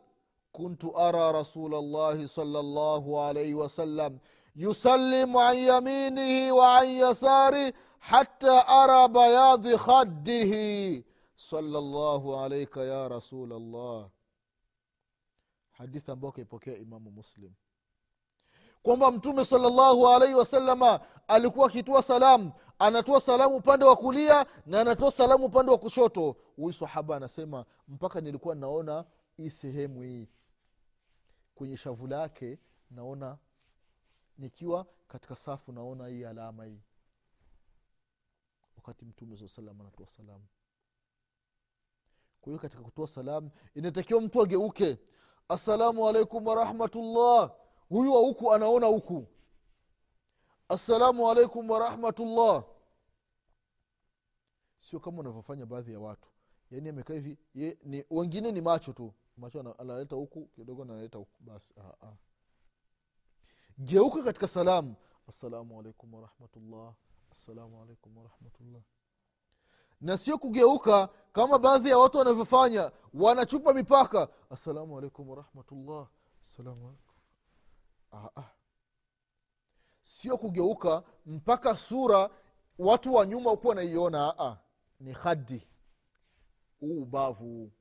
kuntu 0.52 1.00
ara 1.00 1.32
rasul 1.32 1.72
llahi 1.72 2.28
sala 2.28 2.62
llahu 2.64 3.20
alaihi 3.22 3.54
wasallam 3.54 4.20
an 5.38 5.58
yaminihi 5.58 6.52
wa 6.52 6.78
an 6.80 6.88
yasari 6.88 7.74
hata 8.00 8.68
ara 8.68 9.08
bayadhi 9.08 9.78
khaddihi 9.78 11.06
sala 11.36 11.82
llahu 11.82 12.36
alaika 12.40 12.84
ya 12.84 13.08
rasul 13.10 13.50
llah 13.50 14.10
hadithi 15.72 16.12
ambayo 16.12 16.32
kaipokea 16.32 16.78
imamu 16.78 17.12
muslim. 17.12 17.54
Kwamba 18.84 19.12
mtume 19.12 19.46
salllahu 19.46 20.08
alaihi 20.08 20.36
wasalama 20.36 21.00
alikuwa 21.28 21.68
akitoa 21.68 22.02
salamu 22.02 22.52
anatoa 22.80 23.22
salamu 23.22 23.56
upande 23.56 23.86
wa 23.86 23.96
kulia 23.96 24.46
na 24.66 24.82
anatoa 24.82 25.12
salamu 25.12 25.46
upande 25.46 25.72
wa 25.72 25.78
kushoto. 25.78 26.36
Huyu 26.56 26.74
sahaba 26.74 27.16
anasema 27.16 27.66
mpaka 27.88 28.22
nilikuwa 28.22 28.56
naona 28.56 29.06
hii 29.38 29.50
sehemu 29.50 30.02
hii. 30.02 30.30
Kwenye 31.56 31.78
shavu 31.78 32.08
lake 32.08 32.60
naona 32.92 33.38
nikiwa 34.38 34.86
katika 35.08 35.36
safu 35.36 35.72
naona 35.72 36.08
hii 36.08 36.24
alama 36.26 36.66
hii. 36.66 36.82
Wakati 38.78 39.06
mtume 39.06 39.38
saa 39.38 39.48
salam 39.48 39.82
anatoa 39.82 40.08
salamu 40.08 40.46
kwa 42.46 42.52
hiyo 42.52 42.62
katika 42.62 42.84
kutoa 42.84 43.08
salamu 43.08 43.52
inatakiwa 43.76 44.22
mtu 44.22 44.42
ageuke. 44.42 44.98
Assalamu 45.50 46.08
alaikum 46.08 46.48
warahmatullah 46.48 47.52
huyu 47.90 48.14
wa 48.14 48.20
huku 48.20 48.54
anaona 48.54 48.88
huku. 48.88 49.28
Assalamu 50.70 51.30
alaikum 51.30 51.70
warahmatullah 51.70 52.64
sio 54.80 55.00
kama 55.00 55.20
unavyofanya 55.20 55.66
baadhi 55.66 55.94
ya 55.94 56.00
watu. 56.00 56.30
Yaani 56.72 56.90
amekaa 56.90 57.14
hivi 57.14 57.38
ye, 57.54 57.78
ni, 57.84 58.04
wengine 58.10 58.52
ni 58.52 58.62
macho 58.62 58.94
tu. 58.94 59.14
Macho 59.38 59.60
ana- 59.60 59.80
analeta 59.80 60.16
huku 60.16 60.46
kidogo 60.46 60.82
analeta 60.84 61.18
huku. 61.18 61.44
Basi 61.44 61.74
ah, 61.78 62.06
ah. 62.08 62.14
geuka 63.78 64.24
katika 64.24 64.48
salamu. 64.48 64.96
Assalamu 65.28 65.80
alaikum 65.80 66.14
warahmatullah 66.14 66.94
assalamu 67.32 67.82
alaikum 67.82 68.18
warahmatullah 68.18 68.82
na 70.02 70.18
sio 70.18 70.38
kugeuka 70.38 71.10
kama 71.34 71.60
baadhi 71.60 71.90
ya 71.90 71.98
watu 71.98 72.18
wanavyofanya. 72.18 72.92
Wanachupa 73.14 73.74
mipaka. 73.74 74.30
Assalamu 74.50 74.98
alaikum 74.98 75.30
warahmatullah. 75.30 76.08
Ah, 78.12 78.30
ah. 78.36 78.50
sio 80.02 80.38
kugeuka 80.38 81.04
mpaka 81.26 81.76
sura 81.76 82.30
watu 82.78 83.14
wa 83.14 83.26
nyuma 83.26 83.50
huku 83.50 83.68
wanaiona. 83.68 84.40
Ah. 84.40 84.58
ni 85.00 85.12
hadi 85.12 85.68
huu 86.80 87.02
ubavu. 87.02 87.72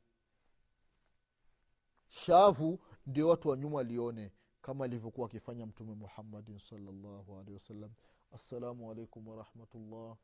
Shavu 2.08 2.78
ndio 3.06 3.28
watu 3.28 3.48
wa 3.48 3.56
nyuma 3.56 3.76
walione 3.76 4.32
kama 4.62 4.84
alivyokuwa 4.84 5.26
akifanya 5.26 5.66
mtume 5.66 5.94
muhammadin 5.94 6.58
salllahu 6.58 7.38
alehi 7.38 7.52
wasallam. 7.54 7.90
Assalamu 8.32 8.90
alaikum 8.90 9.28
warahmatullah 9.28 10.16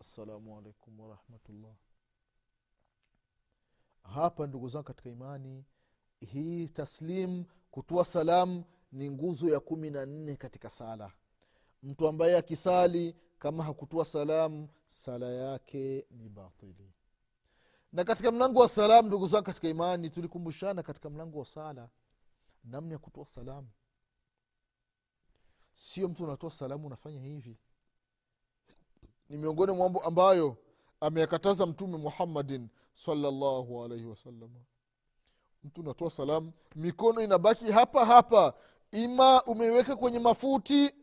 assalamu 0.00 0.58
alaikum 0.58 1.00
warahmatullah 1.00 1.74
hapa 4.02 4.46
ndugu 4.46 4.68
zangu 4.68 4.84
katika 4.84 5.10
imani 5.10 5.64
hii 6.20 6.68
taslim 6.68 7.44
kutoa 7.70 8.04
salamu 8.04 8.64
ni 8.92 9.10
nguzo 9.10 9.48
ya 9.48 9.60
kumi 9.60 9.90
na 9.90 10.06
nne 10.06 10.36
katika 10.36 10.70
sala. 10.70 11.12
Mtu 11.82 12.08
ambaye 12.08 12.36
akisali 12.36 13.16
kama 13.38 13.64
hakutoa 13.64 14.04
salamu 14.04 14.68
sala 14.86 15.26
yake 15.32 16.06
ni 16.10 16.28
batili. 16.28 16.92
Na 17.92 18.04
katika 18.04 18.32
mlango 18.32 18.60
wa 18.60 18.68
salam 18.68 19.06
ndugu 19.06 19.26
zangu 19.26 19.44
katika 19.44 19.68
imani 19.68 20.10
tulikumbushana 20.10 20.82
katika 20.82 21.10
mlango 21.10 21.38
wa 21.38 21.46
sala 21.46 21.88
namna 22.64 22.92
ya 22.92 22.98
kutoa 22.98 23.26
salamu 23.26 23.68
sio 25.72 26.08
mtu 26.08 26.24
unatoa 26.24 26.50
salamu 26.50 26.86
unafanya 26.86 27.20
hivi 27.20 27.58
ni 29.28 29.36
miongoni 29.36 29.72
mwa 29.72 29.84
mambo 29.84 30.00
ambayo 30.00 30.56
ameyakataza 31.00 31.66
mtume 31.66 31.96
muhammadin 31.98 32.68
salllahu 32.92 33.84
alaihi 33.84 34.04
wasallam 34.06 34.50
mtu 35.64 35.80
unatoa 35.80 36.10
salamu 36.10 36.52
mikono 36.74 37.20
inabaki 37.20 37.72
hapa 37.72 38.06
hapa. 38.06 38.54
Ima 38.92 39.42
umeweka 39.44 39.96
kwenye 39.96 40.18
mafuti 40.18 40.94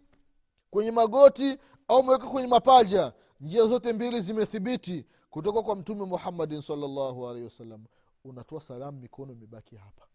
kwenye 0.71 0.91
magoti 0.91 1.57
au 1.87 1.99
umeweka 1.99 2.27
kwenye 2.29 2.47
mapaja 2.47 3.13
njia 3.41 3.65
zote 3.65 3.93
mbili 3.93 4.21
zimethibiti 4.21 5.05
kutoka 5.29 5.61
kwa 5.61 5.75
mtume 5.75 6.05
muhammadin 6.05 6.61
salllahu 6.61 7.27
alaihi 7.27 7.45
wasallam 7.45 7.85
unatoa 8.23 8.61
salamu 8.61 8.99
mikono 8.99 9.33
imebaki 9.33 9.75
hapa. 9.75 10.07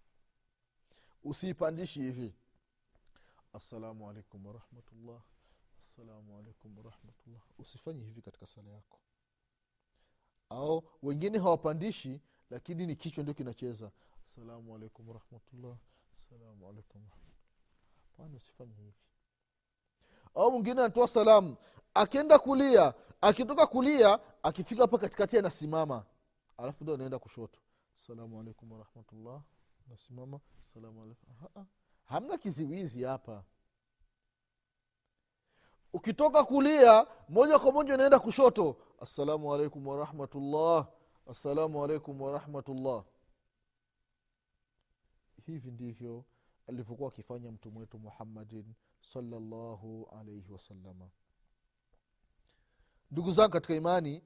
Usiipandishi 1.24 2.00
hivi. 2.02 2.34
Assalamu 3.52 4.10
alaikum 4.10 4.46
warahmatullah 4.46 5.20
assalamu 5.80 6.38
alaikum 6.38 6.76
warahmatullah 6.78 7.40
usifanye 7.58 8.04
hivi 8.04 8.22
katika 8.22 8.46
sala 8.46 8.70
yako. 8.70 8.98
Au 10.50 10.82
wengine 11.02 11.38
hawapandishi 11.38 12.20
lakini 12.50 12.86
ni 12.86 12.96
kichwa 12.96 13.22
ndio 13.22 13.34
kinacheza. 13.34 13.90
Assalamu 14.24 14.74
alaikum 14.76 15.08
warahmatullah 15.08 15.76
assalamu 16.18 16.68
alaikum 16.68 17.02
pana 18.16 18.36
usifanye 18.36 18.74
hivi? 18.74 18.94
Au 20.34 20.50
mwingine 20.52 20.80
anatoa 20.80 21.08
salamu. 21.08 21.56
Akienda 21.94 22.38
kulia 22.38 22.94
akitoka 23.20 23.66
kulia 23.66 24.18
akifika 24.42 24.82
hapa 24.82 24.98
katikati 24.98 25.38
anasimama. 25.38 26.04
Alafu 26.56 26.84
ndo 26.84 26.94
anaenda 26.94 27.18
kushoto. 27.18 27.60
Salamu 27.94 28.40
alaikum 28.40 28.72
warahmatullah 28.72 29.42
nasimama 29.86 30.40
salamu 30.74 31.02
alaikum. 31.02 31.28
Hamna 32.04 32.38
kiziwizi 32.38 33.02
hapa 33.04 33.44
ukitoka 35.92 36.44
kulia 36.44 37.06
moja 37.28 37.58
kwa 37.58 37.72
moja 37.72 37.94
unaenda 37.94 38.18
kushoto. 38.18 38.76
Assalamu 39.00 39.54
alaikum 39.54 39.86
warahmatullah 39.86 40.88
assalamu 41.26 41.84
alaikum 41.84 42.20
warahmatullah 42.20 43.04
hivi 45.46 45.70
ndivyo 45.70 46.24
alivyokuwa 46.68 47.08
akifanya 47.08 47.52
mtume 47.52 47.78
wetu 47.78 47.98
muhammadin 47.98 48.74
salllahu 49.00 50.08
alaihi 50.20 50.52
wasalama 50.52 51.10
ndugu 53.10 53.30
zangu 53.32 53.50
katika 53.52 53.74
imani 53.74 54.22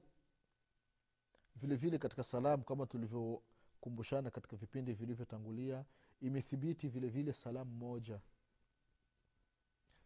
vile 1.55 1.75
vile 1.75 1.97
katika 1.97 2.23
salamu 2.23 2.63
kama 2.63 2.85
tulivyokumbushana 2.85 4.31
katika 4.31 4.55
vipindi 4.57 4.93
vilivyotangulia 4.93 5.85
imethibiti 6.21 6.87
vile 6.89 7.07
vile 7.09 7.33
salamu 7.33 7.71
moja. 7.71 8.21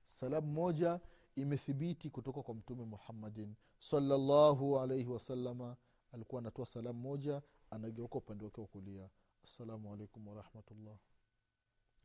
Salamu 0.03 0.47
moja 0.47 0.99
imethibiti 1.41 2.09
kutoka 2.09 2.41
kwa 2.43 2.55
mtume 2.55 2.85
muhammadin 2.85 3.55
salllahu 3.79 4.79
alaihi 4.79 5.05
wasalama 5.09 5.77
alikuwa 6.11 6.41
anatoa 6.41 6.65
salamu 6.65 6.99
moja 6.99 7.41
anageuka 7.71 8.17
upande 8.17 8.45
wake 8.45 8.61
wa 8.61 8.67
kulia. 8.67 9.09
Assalamu 9.43 9.93
alaikum 9.93 10.27
warahmatullah 10.27 10.97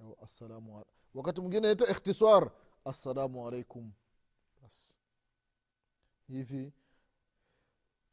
au 0.01 0.17
assalamu 0.23 0.79
al- 0.79 0.85
wakati 1.15 1.41
mwingine 1.41 1.61
naita 1.67 1.91
ikhtisar. 1.91 2.51
Assalamu 2.85 3.49
alaikum 3.49 3.93
bas. 4.63 4.97
Hivi 6.29 6.73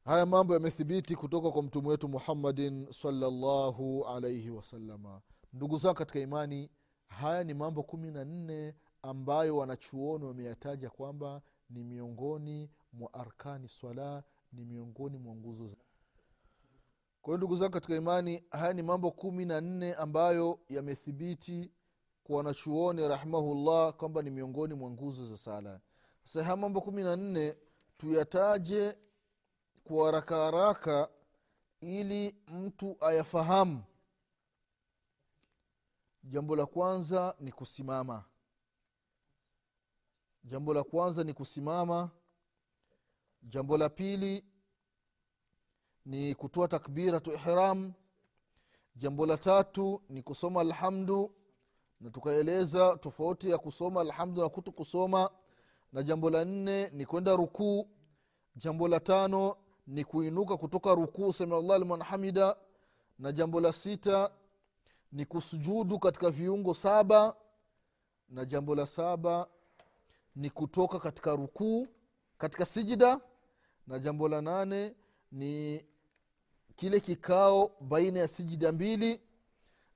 haya 0.06 0.26
mambo 0.26 0.54
yamethibiti 0.54 1.16
kutoka 1.16 1.52
kwa 1.52 1.64
mtume 1.64 1.88
wetu 1.88 2.08
muhammadin 2.10 2.92
salllahu 2.92 4.06
alaihi 4.08 4.50
wasalama 4.50 5.22
ndugu 5.54 5.78
zao 5.78 5.94
katika 5.94 6.20
imani 6.20 6.70
haya 7.08 7.44
ni 7.44 7.54
mambo 7.54 7.84
kumi 7.84 8.12
na 8.12 8.26
nne 8.26 8.76
ambayo 9.04 9.58
wanachuoni 9.58 10.26
wameyataja 10.26 10.90
kwamba 10.90 11.42
ni 11.70 11.84
miongoni 11.84 12.70
mwa 12.94 13.14
arkani 13.14 13.68
swala 13.68 14.24
ni 14.54 14.66
miongoni 14.66 15.18
mwa 15.18 15.36
nguzo 15.36 15.78
kwa 17.22 17.28
hiyo 17.32 17.38
ndugu 17.38 17.56
zangu 17.56 17.74
katika 17.74 17.96
imani 17.96 18.44
haya 18.52 18.74
ni 18.74 18.82
mambo 18.84 19.12
kumi 19.12 19.46
na 19.46 19.62
nne 19.62 19.94
ambayo 19.94 20.60
yamethibiti 20.70 21.72
kwa 22.24 22.38
wanachuoni 22.38 23.08
rahimahullah 23.08 23.94
kwamba 23.94 24.22
ni 24.22 24.30
miongoni 24.30 24.74
mwa 24.74 24.92
nguzo 24.92 25.26
za 25.26 25.38
sala. 25.38 25.80
Sasa 26.24 26.44
haya 26.44 26.58
mambo 26.58 26.82
kumi 26.82 27.04
na 27.04 27.16
nne 27.16 27.58
tuyataje 27.98 28.98
kwa 29.84 30.06
haraka 30.06 30.36
haraka 30.46 31.10
ili 31.82 32.36
mtu 32.48 32.98
ayafahamu. 33.00 33.84
Jambo 36.24 36.56
la 36.56 36.66
kwanza 36.66 37.36
ni 37.40 37.52
kusimama 37.52 38.24
jambo 40.44 40.74
la 40.74 40.84
kwanza 40.84 41.24
ni 41.24 41.34
kusimama. 41.34 42.10
Jambo 43.44 43.78
la 43.78 43.90
pili 43.90 44.46
ni 46.06 46.36
kutoa 46.36 46.68
takbiratu 46.68 47.32
ihram. 47.32 47.94
Jambo 48.96 49.26
la 49.26 49.38
tatu 49.38 50.02
ni 50.10 50.24
kusoma 50.24 50.62
alhamdu 50.62 51.36
na 52.00 52.10
tukaeleza 52.10 52.98
tofauti 52.98 53.50
ya 53.50 53.58
kusoma 53.58 54.02
alhamdu 54.02 54.42
na 54.42 54.50
kutu 54.50 54.72
kusoma 54.72 55.30
na 55.94 56.04
jambo 56.04 56.30
la 56.30 56.46
nne 56.46 56.90
ni 56.90 57.06
kwenda 57.06 57.36
rukuu. 57.36 57.90
Jambo 58.56 58.88
la 58.88 59.00
tano 59.00 59.56
ni 59.88 60.04
kuinuka 60.06 60.58
kutoka 60.58 60.96
rukuu 60.96 61.34
samiallah 61.34 61.80
liman 61.80 62.02
hamida. 62.02 62.56
Na 63.20 63.32
jambo 63.32 63.60
la 63.62 63.74
sita 63.74 64.32
ni 65.12 65.26
kusujudu 65.26 66.00
katika 66.00 66.30
viungo 66.30 66.74
saba. 66.74 67.36
Na 68.30 68.46
jambo 68.46 68.76
la 68.76 68.88
saba 68.88 69.48
ni 70.36 70.50
kutoka 70.50 71.00
katika 71.00 71.36
rukuu 71.36 71.88
katika 72.38 72.66
sijida 72.66 73.22
na 73.88 74.00
jambo 74.00 74.28
la 74.28 74.42
nane 74.42 74.96
ni 75.32 75.86
kile 76.76 77.00
kikao 77.00 77.72
baina 77.82 78.20
ya 78.20 78.28
sijida 78.28 78.72
mbili 78.72 79.22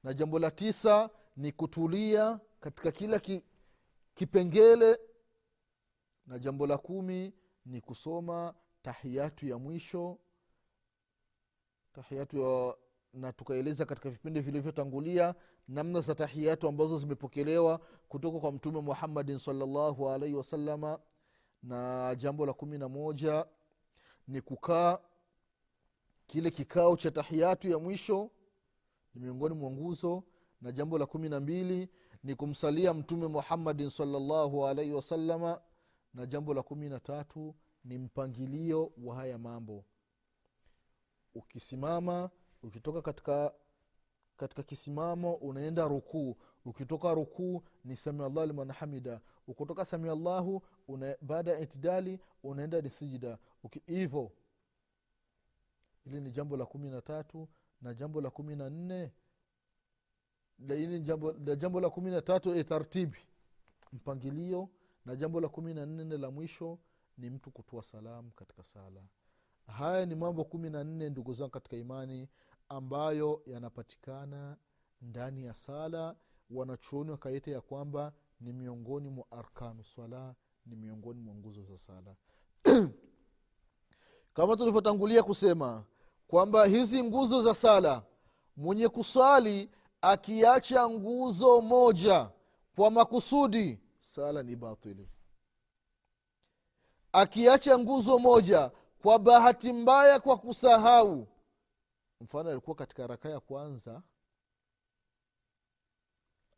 na 0.04 0.13
jambo 0.13 0.39
la 0.39 0.52
tisa 0.52 1.10
ni 1.38 1.52
kutulia 1.52 2.39
katika 2.60 2.91
kila 2.91 3.19
ki, 3.19 3.45
kipengele 4.15 5.00
na 6.28 6.39
jambo 6.39 6.67
la 6.67 6.78
kumi 6.78 7.34
ni 7.65 7.82
kusoma 7.82 8.54
tahiyatu 8.82 9.48
ya 9.48 9.58
mwisho 9.58 10.17
tahiyatu 11.93 12.38
ya 12.38 12.76
na 13.15 13.34
tukaeleza 13.34 13.86
katika 13.86 14.10
vipindi 14.10 14.39
vilivyotangulia 14.39 15.36
namna 15.67 16.01
za 16.01 16.15
tahiyatu 16.15 16.67
ambazo 16.67 16.97
zimepokelewa 16.97 17.80
kutoka 18.10 18.39
kwa 18.39 18.51
mtume 18.51 18.82
muhammadin 18.82 19.38
salllahu 19.38 20.10
alaihi 20.10 20.36
wasalama 20.36 20.99
na 21.63 22.15
jambo 22.15 22.45
la 22.45 22.54
kumi 22.54 22.78
na 22.78 22.89
moja 22.89 23.45
ni 24.28 24.41
kukaa 24.41 24.99
kile 26.28 26.51
kikao 26.51 26.97
cha 26.97 27.12
tahiyatu 27.12 27.69
ya 27.69 27.80
mwisho 27.80 28.32
ni 29.15 29.21
miongoni 29.21 29.56
mwa 29.56 29.71
nguzo. 29.71 30.23
Na 30.62 30.71
jambo 30.71 30.97
la 30.97 31.06
kumi 31.06 31.30
na 31.30 31.39
mbili 31.39 31.89
ni 32.23 32.36
kumsalia 32.36 32.93
mtume 32.93 33.28
muhammadin 33.28 33.89
salllahu 33.89 34.67
alaihi 34.67 34.91
wasalama 34.93 35.62
na 36.13 36.25
jambo 36.25 36.54
la 36.54 36.63
kumi 36.63 36.89
na 36.89 36.99
tatu 36.99 37.56
ni 37.84 37.97
mpangilio 37.97 38.91
wa 39.04 39.15
haya 39.15 39.38
mambo. 39.38 39.86
Ukisimama 41.36 42.30
ukitoka 42.65 43.01
katika 43.01 43.54
katika 44.38 44.63
kisimamo 44.63 45.34
unaenda 45.36 45.88
rukuu. 45.88 46.38
Ukitoka 46.65 47.13
rukuu 47.13 47.63
ni 47.84 47.95
samiallahu 47.95 48.47
liman 48.47 48.71
hamida. 48.71 49.21
Ukitoka 49.47 49.86
samiallahu 49.86 50.62
baada 51.21 51.51
ya 51.51 51.60
itidali 51.60 52.19
unaenda 52.43 52.82
ni 52.82 52.89
sijida. 52.89 53.38
Hivo. 53.86 54.32
Ili 56.06 56.21
ni 56.21 56.32
jambo 56.32 56.58
la 56.58 56.65
kumi 56.65 56.89
na 56.89 57.01
tatu 57.01 57.47
na 57.82 57.93
jambo 57.93 58.21
la 58.21 58.30
kumi 58.30 58.56
na 58.56 58.69
nne. 58.69 59.12
Ili 60.60 60.99
jambo, 60.99 61.32
jambo 61.34 61.80
la 61.82 61.89
kumi 61.89 62.12
na 62.12 62.21
tatu 62.21 62.56
e 62.56 62.63
tartibi. 62.63 63.17
Mpangilio. 63.93 64.69
Na 65.06 65.15
jambo 65.15 65.41
la 65.41 65.49
kumi 65.49 65.73
na 65.73 65.86
nne 65.86 66.17
la 66.17 66.32
mwisho 66.32 66.80
ni 67.17 67.30
mtu 67.30 67.51
kutoa 67.51 67.84
salamu 67.84 68.32
katika 68.32 68.63
sala. 68.63 69.01
Haya 69.67 70.06
ni 70.06 70.15
mambo 70.15 70.43
kumi 70.43 70.69
na 70.69 70.84
nne 70.84 71.10
ndugu 71.10 71.34
zangu 71.34 71.51
katika 71.51 71.78
imani 71.78 72.30
ambayo 72.69 73.41
yanapatikana 73.45 74.58
ndani 75.01 75.43
ya 75.45 75.54
sala. 75.54 76.15
Wanachuoni 76.49 77.12
wakaita 77.12 77.51
ya 77.51 77.62
kwamba 77.62 78.13
ni 78.41 78.54
miongoni 78.54 79.10
mwa 79.10 79.25
arkanu 79.32 79.84
swala 79.84 80.36
ni 80.65 80.75
miongoni 80.75 81.19
mwa 81.21 81.36
nguzo 81.36 81.63
za 81.63 81.78
sala. 81.78 82.15
Kama 84.34 84.58
tulivyotangulia 84.58 85.23
kusema 85.23 85.84
kwamba 86.28 86.65
hizi 86.65 87.04
nguzo 87.04 87.41
za 87.41 87.54
sala 87.54 88.04
mwenye 88.58 88.88
kuswali 88.89 89.69
akiacha 90.01 90.89
nguzo 90.89 91.62
moja 91.62 92.30
kwa 92.75 92.91
makusudi 92.91 93.80
sala 93.99 94.43
ni 94.43 94.56
batili. 94.56 95.10
Akiacha 97.12 97.80
nguzo 97.80 98.19
moja 98.19 98.71
kwa 99.01 99.19
bahati 99.19 99.73
mbaya 99.73 100.19
kwa 100.19 100.38
kusahau 100.38 101.28
mfano 102.21 102.49
alikuwa 102.49 102.75
katika 102.75 103.08
raka 103.08 103.30
ya 103.30 103.39
kwanza 103.39 104.04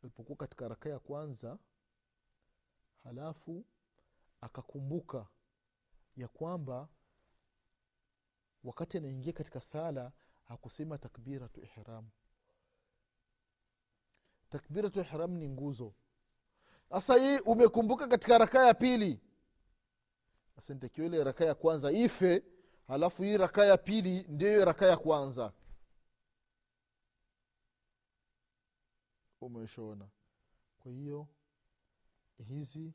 alipokuwa 0.02 0.36
katika 0.36 0.68
raka 0.68 0.88
ya 0.88 0.98
kwanza 0.98 1.58
halafu 3.04 3.64
akakumbuka 4.40 5.26
ya 6.16 6.28
kwamba 6.28 6.88
wakati 8.64 8.98
anaingia 8.98 9.32
katika 9.32 9.60
sala 9.60 10.12
hakusema 10.48 10.98
takbiratu 10.98 11.60
ihram. 11.62 12.08
Takbiratu 14.50 15.00
ihram 15.00 15.36
ni 15.36 15.48
nguzo. 15.48 15.94
Sasa 16.90 17.14
hii 17.14 17.38
umekumbuka 17.38 18.06
katika 18.08 18.38
raka 18.38 18.66
ya 18.66 18.74
pili. 18.74 19.20
Sasa 20.56 20.76
ile 20.96 21.24
raka 21.24 21.44
ya 21.44 21.54
kwanza 21.54 21.92
ife 21.92 22.44
halafu 22.88 23.22
hii 23.22 23.36
raka 23.36 23.64
ya 23.66 23.76
pili 23.78 24.26
ndio 24.28 24.48
hiyo 24.48 24.64
raka 24.64 24.86
ya 24.86 24.96
kwanza. 24.96 25.52
Umeshaona 29.40 30.08
kwa 30.78 30.92
hiyo 30.92 31.26
hizi 32.48 32.92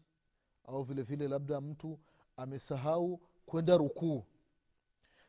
au 0.65 0.83
vile 0.83 1.01
vile 1.03 1.27
labda 1.27 1.61
mtu 1.61 1.99
amesahau 2.37 3.17
kwenda 3.45 3.77
rukuu. 3.77 4.25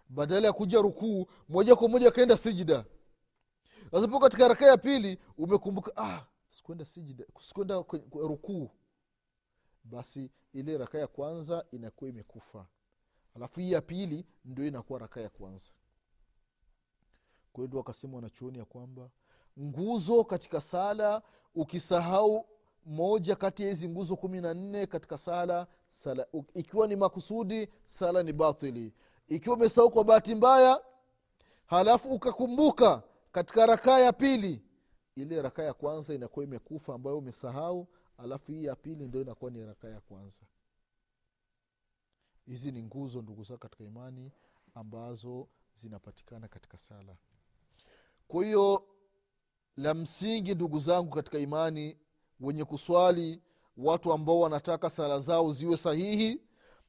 Badala 0.09 0.47
ya 0.47 0.53
kuja 0.53 0.83
rukuu 0.83 1.27
moja 1.49 1.77
kwa 1.77 1.89
moja 1.89 2.09
akaenda 2.09 2.37
sijida. 2.37 2.85
Sasa 3.91 4.19
katika 4.21 4.49
raka 4.49 4.67
ya 4.67 4.77
pili 4.77 5.19
umekumbuka 5.39 5.93
ah, 5.97 6.27
sikwenda 6.49 6.85
sijida 6.85 7.25
sikwenda 7.41 7.75
kwe- 7.75 8.09
kwe- 8.09 8.29
rukuu. 8.29 8.71
Basi 9.85 10.31
ile 10.53 10.79
raka 10.79 10.99
ya 10.99 11.07
kwanza 11.07 11.67
inakuwa 11.71 12.11
imekufa 12.11 12.67
alafu 13.35 13.61
hii 13.61 13.73
ya 13.73 13.81
pili 13.83 14.27
ndio 14.45 14.67
inakuwa 14.67 14.99
raka 14.99 15.21
ya 15.21 15.29
kwanza. 15.29 15.71
Kwa 17.53 17.65
hiyo 17.65 17.79
wakasema 17.79 18.17
wanachuoni 18.17 18.59
ya 18.59 18.65
kwamba 18.65 19.11
nguzo 19.61 20.25
katika 20.25 20.61
sala 20.61 21.23
ukisahau 21.55 22.47
moja 22.87 23.37
kati 23.37 23.63
ya 23.63 23.69
hizi 23.69 23.89
nguzo 23.89 24.17
kumi 24.17 24.41
na 24.41 24.55
nne 24.55 24.87
katika 24.87 25.19
sala, 25.19 25.67
sala 25.89 26.27
ikiwa 26.55 26.87
ni 26.89 26.97
makusudi 26.97 27.69
sala 27.85 28.23
ni 28.23 28.33
batili. 28.33 28.93
Ikiwa 29.29 29.57
umesahau 29.57 29.91
kwa 29.91 30.05
bahati 30.05 30.35
mbaya 30.35 30.83
halafu 31.67 32.09
ukakumbuka 32.15 33.03
katika 33.33 33.67
rakaa 33.67 33.99
ya 33.99 34.13
pili 34.13 34.63
ile 35.15 35.43
rakaa 35.43 35.63
ya 35.63 35.75
kwanza 35.75 36.15
inakuwa 36.15 36.45
imekufa 36.45 36.95
ambayo 36.95 37.19
umesahau 37.19 37.89
alafu 38.19 38.53
hii 38.53 38.65
ya 38.65 38.77
pili 38.77 39.09
ndio 39.09 39.21
inakuwa 39.21 39.51
ni 39.51 39.65
rakaa 39.67 39.89
ya 39.89 40.01
kwanza 40.01 40.41
hizi 42.47 42.73
ni 42.73 42.83
nguzo 42.83 43.23
ndugu 43.23 43.43
zao 43.43 43.59
katika 43.59 43.85
imani 43.85 44.33
ambazo 44.75 45.49
zinapatikana 45.75 46.49
katika 46.49 46.79
sala. 46.79 47.17
Kwa 48.29 48.45
hiyo 48.45 48.85
la 49.77 49.95
msingi 49.95 50.55
ndugu 50.55 50.79
zangu 50.79 51.11
katika 51.11 51.39
imani 51.39 51.99
wenye 52.41 52.65
kuswali 52.65 53.43
watu 53.77 54.13
ambao 54.13 54.41
wanataka 54.41 54.91
sala 54.91 55.21
zao 55.21 55.53
ziwe 55.53 55.77
sahihi 55.77 56.41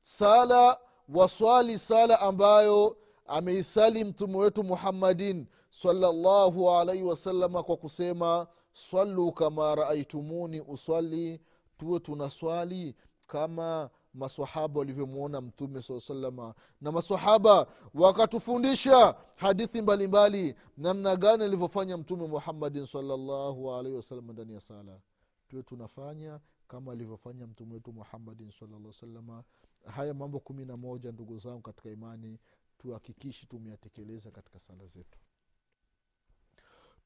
sala 0.01 0.79
waswali 1.09 1.79
sala 1.79 2.19
ambayo 2.19 2.97
ameisali 3.27 4.03
mtume 4.03 4.37
wetu 4.37 4.63
muhammadin 4.63 5.47
salllahu 5.69 6.71
alaihi 6.71 7.03
wasalama 7.03 7.63
kwa 7.63 7.77
kusema 7.77 8.47
swalu 8.73 9.31
kama 9.31 9.75
raaitumuni 9.75 10.61
uswali 10.61 11.41
tuwe 11.77 11.99
tunaswali 11.99 12.95
kama 13.27 13.89
masahaba 14.15 14.79
walivyomwona 14.79 15.41
mtume 15.41 15.81
saa 15.81 15.99
salama 15.99 16.53
na 16.81 16.91
masahaba 16.91 17.67
wakatufundisha 17.93 19.15
hadithi 19.35 19.81
mbalimbali 19.81 20.55
namna 20.77 21.15
gani 21.15 21.43
alivyofanya 21.43 21.97
mtume 21.97 22.27
muhammadin 22.27 22.85
salllahu 22.85 23.73
alaihi 23.73 23.95
wasalama 23.97 24.33
ndani 24.33 24.53
ya 24.53 24.61
sala. 24.61 24.99
Tuwe 25.47 25.63
tunafanya 25.63 26.39
kama 26.67 26.91
alivyofanya 26.91 27.47
mtume 27.47 27.73
wetu 27.73 27.93
muhammadin 27.93 28.51
salaa 28.51 28.91
salama 28.99 29.43
haya 29.85 30.13
mambo 30.13 30.39
kumi 30.39 30.65
na 30.65 30.77
moja 30.77 31.11
ndugu 31.11 31.37
zangu 31.37 31.61
katika 31.61 31.89
imani 31.89 32.39
tuhakikishi 32.77 33.45
tumeyatekeleza 33.47 34.31
katika 34.31 34.59
sala 34.59 34.85
zetu. 34.85 35.19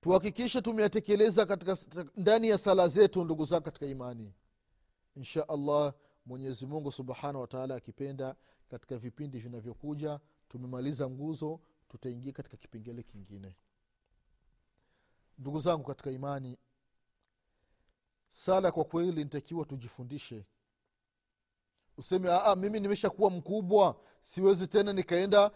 Tuhakikishe 0.01 0.61
tumeyatekeleza 0.61 1.57
ndani 2.17 2.47
ya 2.49 2.57
sala 2.57 2.87
zetu 2.87 3.23
ndugu 3.25 3.45
zangu 3.45 3.63
katika 3.63 3.85
imani. 3.85 4.33
Insha 5.15 5.49
allah 5.49 5.93
mwenyezi 6.29 6.65
mungu 6.65 6.91
subhanahu 6.91 7.41
wataala 7.41 7.75
akipenda 7.75 8.35
katika 8.67 8.97
vipindi 8.97 9.39
vinavyokuja 9.39 10.19
tumemaliza 10.49 11.09
nguzo 11.09 11.59
tutaingia 11.87 12.33
katika 12.33 12.57
kipengele 12.57 13.03
kingine. 13.03 13.55
Ndugu 15.37 15.59
zangu 15.59 15.83
katika 15.83 16.11
imani 16.11 16.57
sala 18.27 18.71
kwa 18.71 18.83
kweli 18.85 19.23
nitakiwa 19.23 19.65
tujifundishe. 19.65 20.45
Useme 21.97 22.29
aa 22.31 22.55
mimi 22.55 22.79
nimeshakuwa 22.79 23.29
mkubwa 23.31 24.01
siwezi 24.21 24.67
tena 24.67 24.93
nikaenda 24.93 25.51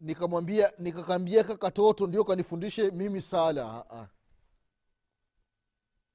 nikamwambia 0.00 0.72
nikakambia 0.78 1.44
kakatoto 1.44 2.06
ndio 2.06 2.24
kanifundishe 2.24 2.90
mimi 2.90 3.20
sala. 3.20 3.84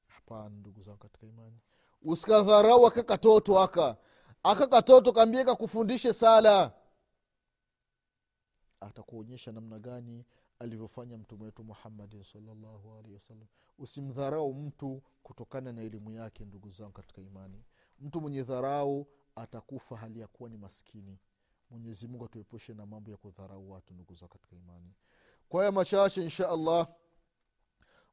Hapana 0.07 0.49
ndugu 0.49 0.81
zangu 0.81 0.97
katika 0.97 1.25
imani 1.27 1.59
usikadharau 2.03 2.87
aka 2.87 3.03
katoto 3.03 3.59
aka. 3.59 3.97
Aka 4.43 4.67
katoto 4.67 5.11
kambie 5.13 5.43
kakufundishe 5.43 6.13
sala. 6.13 6.73
Atakuonyesha 8.79 9.51
namna 9.51 9.79
gani 9.79 10.25
alivyofanya 10.59 11.17
mtume 11.17 11.43
wetu 11.45 11.63
muhammadin 11.63 12.23
salllahu 12.23 12.93
alehi 12.97 13.13
wasallam. 13.13 13.47
Usimdharau 13.77 14.53
mtu 14.53 15.01
kutokana 15.23 15.71
na 15.71 15.81
elimu 15.81 16.11
yake 16.11 16.45
ndugu 16.45 16.69
zangu 16.69 16.91
katika 16.91 17.21
imani. 17.21 17.63
Mtu 17.99 18.21
mwenye 18.21 18.43
dharau 18.43 19.07
atakufa 19.35 19.97
hali 19.97 20.19
ya 20.19 20.27
kuwa 20.27 20.49
ni 20.49 20.57
maskini. 20.57 21.19
Mwenyezi 21.69 22.09
atuepushe 22.25 22.73
na 22.73 22.85
mambo 22.85 23.11
ya 23.11 23.17
kudharau 23.17 23.71
watu 23.71 23.93
ndugu 23.93 24.13
zao 24.13 24.27
katika 24.27 24.55
imani. 24.55 24.93
Kwa 25.49 25.59
haya 25.59 25.71
machache 25.71 26.23
insha 26.23 26.49
allah 26.49 26.87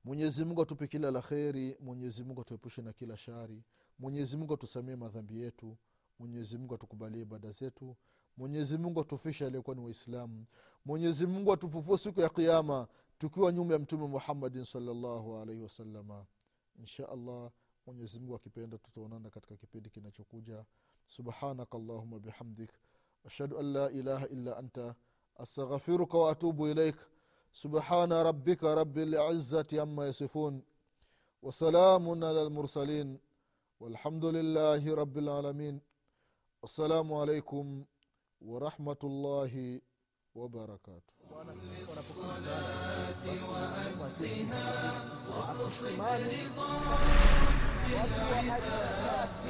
mwenyezi 0.04 0.46
atupe 0.62 0.86
kila 0.88 1.10
la 1.10 1.22
kheri 1.22 1.76
mwenyezi 1.80 2.24
mungu 2.24 2.40
atuepushe 2.40 2.82
na 2.82 2.92
kila 2.92 3.16
shari 3.16 3.62
mwenyezi 4.00 4.36
mungu 4.36 4.54
atusamie 4.54 4.96
madhambi 4.96 5.40
yetu. 5.40 5.76
Mwenyezi 6.18 6.58
mungu 6.58 6.74
atukubalie 6.74 7.22
ibada 7.22 7.50
zetu. 7.50 7.96
Mwenyezi 8.36 8.78
mungu 8.78 9.00
atufishe 9.00 9.46
aliyekuwa 9.46 9.76
ni 9.76 9.82
waislamu. 9.82 10.44
Mwenyezi 10.84 11.26
mungu 11.26 11.52
atufufue 11.52 11.98
siku 11.98 12.20
ya 12.20 12.28
kiama 12.28 12.88
tukiwa 13.18 13.52
nyuma 13.52 13.72
ya 13.72 13.78
mtume 13.78 14.06
muhammadin 14.06 14.64
salllahu 14.64 15.36
alaihi 15.36 15.62
wasalama 15.62 16.26
insha 16.78 17.08
allah 17.08 17.50
mwenyezi 17.86 18.20
mungu 18.20 18.34
akipenda 18.34 18.78
tutaonana 18.78 19.30
katika 19.30 19.56
kipindi 19.56 19.90
kinachokuja. 19.90 20.64
Subhanaka 21.06 21.78
allahuma 21.78 22.18
bihamdik. 22.18 22.70
Ashhadu 23.26 23.58
an 23.58 23.72
la 23.72 23.90
ilaha 23.90 24.28
illa 24.28 24.56
anta. 24.56 24.94
Astaghfiruka 25.36 26.18
waatubu 26.18 26.68
ilaik. 26.68 26.96
Subhana 27.52 28.22
rabika 28.22 28.74
rabi 28.74 29.04
lizati 29.04 29.78
ama 29.80 30.04
yasifun. 30.06 30.62
Wasalamun 31.42 32.22
ala 32.22 32.44
lmursalin 32.44 33.18
والحمد 33.80 34.24
لله 34.24 34.94
رب 34.94 35.18
العالمين. 35.18 35.80
السلام 36.64 37.12
عليكم 37.12 37.84
ورحمة 38.40 39.02
الله 39.04 39.80
وبركاته. 40.34 41.14
وأدها 41.30 41.46
وأقصد 45.28 46.00
رضا 46.00 46.72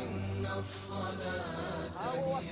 إن 0.04 0.46
الصلاة 0.58 1.94
هي 2.06 2.42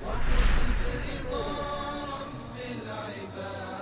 واقصد 0.05 0.81
رضا 1.09 1.86
عباد 2.97 3.76